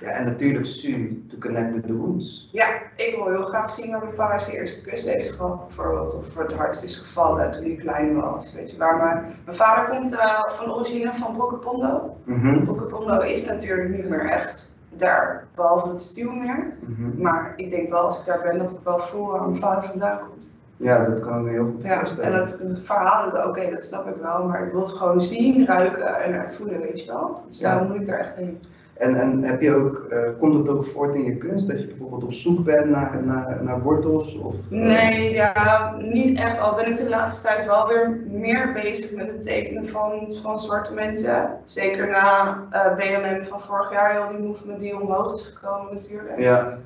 Ja, 0.00 0.08
en 0.08 0.24
natuurlijk 0.24 0.66
Su, 0.66 1.24
to 1.28 1.38
connect 1.38 1.74
with 1.74 1.86
the 1.86 1.96
wounds. 1.96 2.48
Ja, 2.52 2.66
ik 2.96 3.14
wil 3.16 3.28
heel 3.28 3.46
graag 3.46 3.70
zien 3.70 3.90
waar 3.90 4.02
mijn 4.02 4.14
vader 4.14 4.40
zijn 4.40 4.56
eerste 4.56 4.90
kus 4.90 5.04
heeft 5.04 5.30
gehad, 5.30 5.66
bijvoorbeeld. 5.66 6.14
Of 6.14 6.28
voor 6.28 6.42
het 6.42 6.52
hardst 6.52 6.84
is 6.84 6.96
gevallen 6.96 7.52
toen 7.52 7.64
hij 7.64 7.74
klein 7.74 8.20
was. 8.20 8.52
Weet 8.52 8.70
je, 8.70 8.76
waar 8.76 8.96
mijn, 8.96 9.36
mijn 9.44 9.56
vader 9.56 9.96
komt 9.96 10.12
eh, 10.12 10.42
van 10.48 10.72
origine 10.74 11.12
van 11.14 11.36
Brokepondo. 11.36 12.16
Mhm, 12.24 12.64
Brokepondo 12.64 13.20
is 13.20 13.44
natuurlijk 13.44 13.88
niet 13.88 14.08
meer 14.08 14.26
echt 14.26 14.72
daar, 14.96 15.44
behalve 15.54 15.88
het 15.88 16.02
stuw 16.02 16.30
meer. 16.30 16.72
mhm. 16.80 17.22
Maar 17.22 17.52
ik 17.56 17.70
denk 17.70 17.88
wel 17.90 18.00
als 18.00 18.18
ik 18.18 18.24
daar 18.26 18.42
ben 18.42 18.58
dat 18.58 18.70
ik 18.70 18.78
wel 18.84 18.98
voel 18.98 19.26
waar 19.26 19.42
mijn 19.48 19.60
vader 19.60 19.88
vandaan 19.88 20.18
komt. 20.28 20.50
Ja, 20.76 21.04
dat 21.04 21.20
kan 21.20 21.38
ik 21.38 21.44
me 21.44 21.50
heel 21.50 21.64
goed 21.72 21.82
Ja, 21.82 22.02
en 22.20 22.32
dat 22.32 22.58
het 22.58 22.80
verhalen, 22.80 23.48
oké, 23.48 23.70
dat 23.70 23.84
snap 23.84 24.08
ik 24.08 24.14
wel, 24.22 24.46
maar 24.46 24.66
ik 24.66 24.72
wil 24.72 24.80
het 24.80 24.92
gewoon 24.92 25.22
zien, 25.22 25.66
ruiken 25.66 26.16
en 26.24 26.32
ervoelen, 26.32 26.80
weet 26.80 27.00
je 27.04 27.06
wel. 27.10 27.42
Dus 27.46 27.58
Ja. 27.58 27.70
daarom 27.70 27.88
moet 27.88 28.00
ik 28.00 28.08
er 28.08 28.18
echt 28.18 28.34
heen. 28.34 28.60
En, 28.98 29.14
en 29.20 29.42
heb 29.42 29.60
je 29.60 29.74
ook, 29.74 30.06
eh, 30.10 30.18
komt 30.38 30.54
het 30.54 30.68
ook 30.68 30.84
voort 30.84 31.14
in 31.14 31.24
je 31.24 31.36
kunst? 31.36 31.68
Dat 31.68 31.80
je 31.80 31.86
bijvoorbeeld 31.86 32.24
op 32.24 32.32
zoek 32.32 32.64
bent 32.64 32.90
naar, 32.90 33.22
naar, 33.24 33.58
naar 33.62 33.82
wortels? 33.82 34.34
Of, 34.36 34.54
eh, 34.54 34.78
Nee, 34.78 35.32
ja, 35.32 35.94
niet 35.98 36.38
echt. 36.38 36.60
Al 36.60 36.74
ben 36.74 36.90
ik 36.90 36.96
de 36.96 37.08
laatste 37.08 37.46
tijd 37.46 37.66
wel 37.66 37.88
weer 37.88 38.20
meer 38.30 38.72
bezig 38.72 39.12
met 39.12 39.26
het 39.26 39.42
tekenen 39.42 39.86
van, 39.86 40.34
van 40.42 40.58
zwarte 40.58 40.94
mensen. 40.94 41.50
Zeker 41.64 42.08
na 42.08 42.58
eh 42.70 42.96
BLM 42.96 43.44
van 43.44 43.60
vorig 43.60 43.92
jaar, 43.92 44.10
heel 44.12 44.36
die 44.36 44.46
movement 44.46 44.80
die 44.80 45.00
omhoog 45.00 45.34
is 45.34 45.52
gekomen 45.54 45.94
natuurlijk. 45.94 46.38
Ja, 46.38 46.78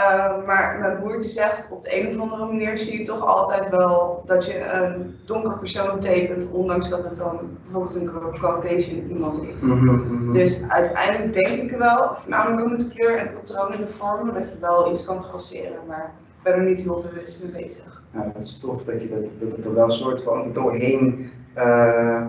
Eh, 0.00 0.46
maar 0.46 0.76
mijn 0.80 0.98
broertje 1.00 1.30
zegt, 1.30 1.70
op 1.70 1.82
de 1.82 2.00
een 2.00 2.08
of 2.08 2.30
andere 2.30 2.44
manier 2.44 2.78
zie 2.78 2.98
je 2.98 3.04
toch 3.04 3.26
altijd 3.26 3.68
wel 3.70 4.22
dat 4.26 4.46
je 4.46 4.64
een 4.64 5.16
donker 5.24 5.58
persoon 5.58 6.00
tekent, 6.00 6.50
ondanks 6.50 6.88
dat 6.88 7.04
het 7.04 7.16
dan 7.16 7.38
bijvoorbeeld 7.62 7.94
een 7.94 8.38
Caucasian 8.38 9.08
iemand 9.08 9.42
is. 9.42 9.62
Mhm, 9.62 9.84
mhm. 9.84 10.32
Dus 10.32 10.62
uiteindelijk 10.68 11.32
denk 11.32 11.70
ik 11.70 11.78
wel, 11.78 12.14
voornamelijk 12.14 12.60
ook 12.60 12.70
met 12.70 12.80
de 12.80 12.88
kleur 12.88 13.16
en 13.16 13.26
de 13.26 13.32
patronen 13.32 13.72
en 13.72 13.84
de 13.84 13.92
vormen, 13.92 14.34
dat 14.34 14.50
je 14.50 14.58
wel 14.60 14.90
iets 14.90 15.04
kan 15.04 15.20
traceren, 15.20 15.78
maar 15.86 16.12
verder 16.42 16.62
niet 16.62 16.80
heel 16.80 17.04
bewust 17.10 17.42
mee 17.42 17.66
bezig. 17.66 18.02
Ja, 18.12 18.32
het 18.34 18.44
is 18.44 18.58
tof 18.58 18.84
dat, 18.84 19.02
je 19.02 19.08
dat, 19.08 19.22
dat 19.40 19.56
het 19.56 19.66
er 19.66 19.74
wel 19.74 19.84
een 19.84 19.90
soort 19.90 20.22
van 20.22 20.52
doorheen 20.52 21.30
eh, 21.54 22.26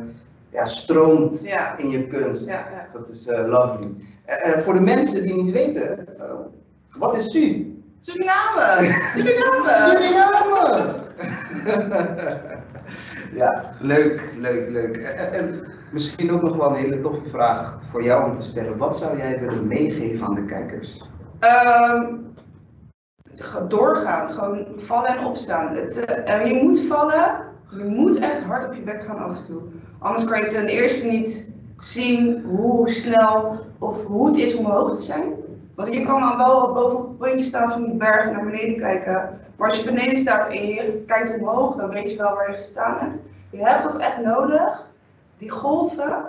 ja, 0.50 0.66
stroomt 0.66 1.42
Ja, 1.44 1.78
in 1.78 1.90
je 1.90 2.08
kunst. 2.08 2.48
ja, 2.48 2.54
ja. 2.54 2.88
Dat 2.94 3.10
is 3.10 3.28
eh, 3.28 3.48
lovely. 3.48 3.88
Eh, 4.26 4.60
voor 4.60 4.74
de 4.74 4.82
mensen 4.82 5.24
die 5.24 5.44
niet 5.44 5.54
weten, 5.54 6.08
wat 6.98 7.18
is 7.18 7.32
Su? 7.32 7.66
Suriname! 8.00 8.98
Suriname! 9.14 9.70
Suriname! 9.90 10.94
ja, 13.40 13.72
leuk, 13.80 14.34
leuk, 14.38 14.70
leuk. 14.70 14.98
Eh, 14.98 15.20
eh, 15.20 15.34
En 15.40 15.64
misschien 15.92 16.32
ook 16.32 16.42
nog 16.42 16.56
wel 16.56 16.70
een 16.70 16.76
hele 16.76 17.00
toffe 17.00 17.30
vraag 17.30 17.80
voor 17.92 18.04
jou 18.04 18.30
om 18.30 18.36
te 18.36 18.42
stellen. 18.42 18.78
Wat 18.78 18.98
zou 18.98 19.18
jij 19.18 19.40
willen 19.40 19.68
meegeven 19.68 20.26
aan 20.28 20.36
de 20.36 20.46
kijkers? 20.46 21.04
Gewoon 23.34 23.70
doorgaan, 23.70 24.32
gewoon 24.32 24.68
vallen 24.78 25.10
en 25.10 25.26
opstaan. 25.26 25.76
Het, 25.76 26.06
eh, 26.06 26.46
je 26.46 26.54
moet 26.64 26.80
vallen, 26.80 27.40
je 27.70 27.84
moet 27.84 28.20
echt 28.20 28.42
hard 28.42 28.66
op 28.68 28.74
je 28.74 28.82
bek 28.82 29.04
gaan 29.04 29.18
af 29.18 29.38
en 29.38 29.44
toe. 29.44 29.62
Anders 30.00 30.26
kan 30.26 30.40
je 30.40 30.48
ten 30.48 30.68
eerste 30.68 31.08
niet 31.08 31.54
zien 31.78 32.44
hoe 32.44 32.90
snel 32.90 33.60
of 33.80 34.04
hoe 34.06 34.28
het 34.28 34.38
is 34.38 34.56
om 34.56 34.66
omhoog 34.66 34.96
te 34.96 35.02
zijn. 35.02 35.34
Want 35.76 35.94
je 35.94 36.06
kan 36.06 36.22
dan 36.22 36.38
wel 36.38 36.74
boven 36.74 36.98
op 36.98 37.08
het 37.08 37.18
puntje 37.18 37.46
staan 37.46 37.72
van 37.72 37.84
die 37.84 37.94
berg 37.94 38.32
naar 38.32 38.46
beneden 38.46 38.78
kijken. 38.78 39.40
Maar 39.56 39.70
als 39.70 39.78
je 39.78 39.86
beneden 39.86 40.18
staat 40.18 40.48
en 40.48 40.68
je 40.68 41.04
kijkt 41.08 41.40
omhoog, 41.40 41.76
dan 41.76 41.90
weet 41.90 42.12
je 42.12 42.18
wel 42.18 42.34
waar 42.34 42.50
je 42.50 42.56
gestaan 42.56 42.98
hebt. 43.00 43.20
Je 43.50 43.66
hebt 43.66 43.84
dat 43.84 43.98
echt 43.98 44.18
nodig, 44.18 44.88
die 45.38 45.50
golven. 45.50 46.26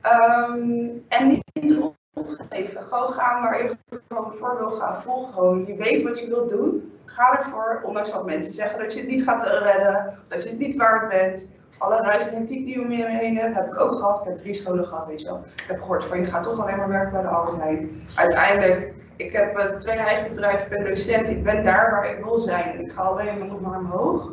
Ehm, 0.00 0.88
en 1.08 1.42
niet 1.52 1.80
opgeven. 2.12 2.82
Gewoon 2.82 3.12
gaan 3.12 3.42
waar 3.42 3.62
je 3.62 3.76
gewoon 4.08 4.34
voor 4.34 4.58
wil 4.58 4.70
gaan. 4.70 5.02
Volg 5.02 5.34
gewoon. 5.34 5.66
Je 5.66 5.74
weet 5.74 6.02
wat 6.02 6.20
je 6.20 6.28
wilt 6.28 6.48
doen. 6.48 6.92
Ga 7.04 7.38
ervoor. 7.38 7.80
Ondanks 7.84 8.12
dat 8.12 8.26
mensen 8.26 8.52
zeggen 8.52 8.78
dat 8.78 8.92
je 8.92 9.00
het 9.00 9.08
niet 9.08 9.22
gaat 9.22 9.46
redden. 9.46 10.18
Dat 10.28 10.42
je 10.42 10.48
het 10.48 10.58
niet 10.58 10.76
waard 10.76 11.08
bent. 11.08 11.48
Alle 11.80 11.96
ruis 11.96 12.28
en 12.28 12.36
hectiek 12.36 12.64
die 12.64 12.78
je 12.78 12.84
om 12.84 12.90
je 12.92 13.06
heen 13.06 13.36
hebt, 13.36 13.54
heb 13.54 13.66
ik 13.66 13.80
ook 13.80 13.92
gehad. 13.92 14.20
Ik 14.20 14.26
heb 14.26 14.36
drie 14.36 14.54
scholen 14.54 14.86
gehad, 14.86 15.06
weet 15.06 15.20
je 15.20 15.26
wel. 15.26 15.44
Ik 15.56 15.64
heb 15.66 15.80
gehoord 15.80 16.04
van 16.04 16.20
je 16.20 16.26
gaat 16.26 16.42
toch 16.42 16.60
alleen 16.60 16.76
maar 16.76 16.88
werken 16.88 17.12
bij 17.12 17.22
de 17.22 17.28
Albert 17.28 17.56
Heijn. 17.56 18.02
Uiteindelijk, 18.14 18.94
ik 19.16 19.32
heb 19.32 19.56
eh, 19.56 19.76
twee 19.76 19.96
eigen 19.96 20.28
bedrijven, 20.30 20.62
ik 20.62 20.68
ben 20.68 20.84
docent. 20.84 21.28
Ik 21.28 21.42
ben 21.42 21.64
daar 21.64 21.90
waar 21.90 22.10
ik 22.10 22.24
wil 22.24 22.38
zijn. 22.38 22.80
Ik 22.80 22.92
ga 22.92 23.02
alleen 23.02 23.38
maar 23.38 23.46
nog 23.46 23.60
maar 23.60 23.78
omhoog. 23.78 24.32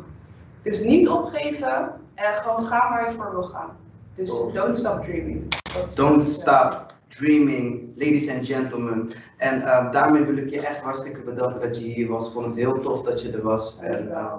Dus 0.62 0.80
niet 0.80 1.08
opgeven 1.08 1.92
en 2.14 2.32
gewoon 2.34 2.64
gaan 2.64 2.90
waar 2.90 3.10
je 3.10 3.16
voor 3.16 3.30
wil 3.30 3.42
gaan. 3.42 3.76
Dus 4.14 4.30
don't 4.52 4.76
stop 4.76 5.04
dreaming. 5.04 5.54
Don't 5.94 6.28
stop 6.28 6.92
dreaming, 7.08 7.92
ladies 7.94 8.30
and 8.30 8.46
gentlemen. 8.46 9.10
En 9.36 9.62
eh, 9.62 9.92
daarmee 9.92 10.22
wil 10.22 10.36
ik 10.36 10.50
je 10.50 10.66
echt 10.66 10.78
hartstikke 10.80 11.20
bedanken 11.20 11.60
dat 11.60 11.78
je 11.78 11.84
hier 11.84 12.08
was. 12.08 12.26
Ik 12.26 12.32
vond 12.32 12.46
het 12.46 12.54
heel 12.54 12.80
tof 12.80 13.02
dat 13.02 13.22
je 13.22 13.30
er 13.30 13.42
was. 13.42 13.78
En, 13.80 14.12
eh, 14.12 14.32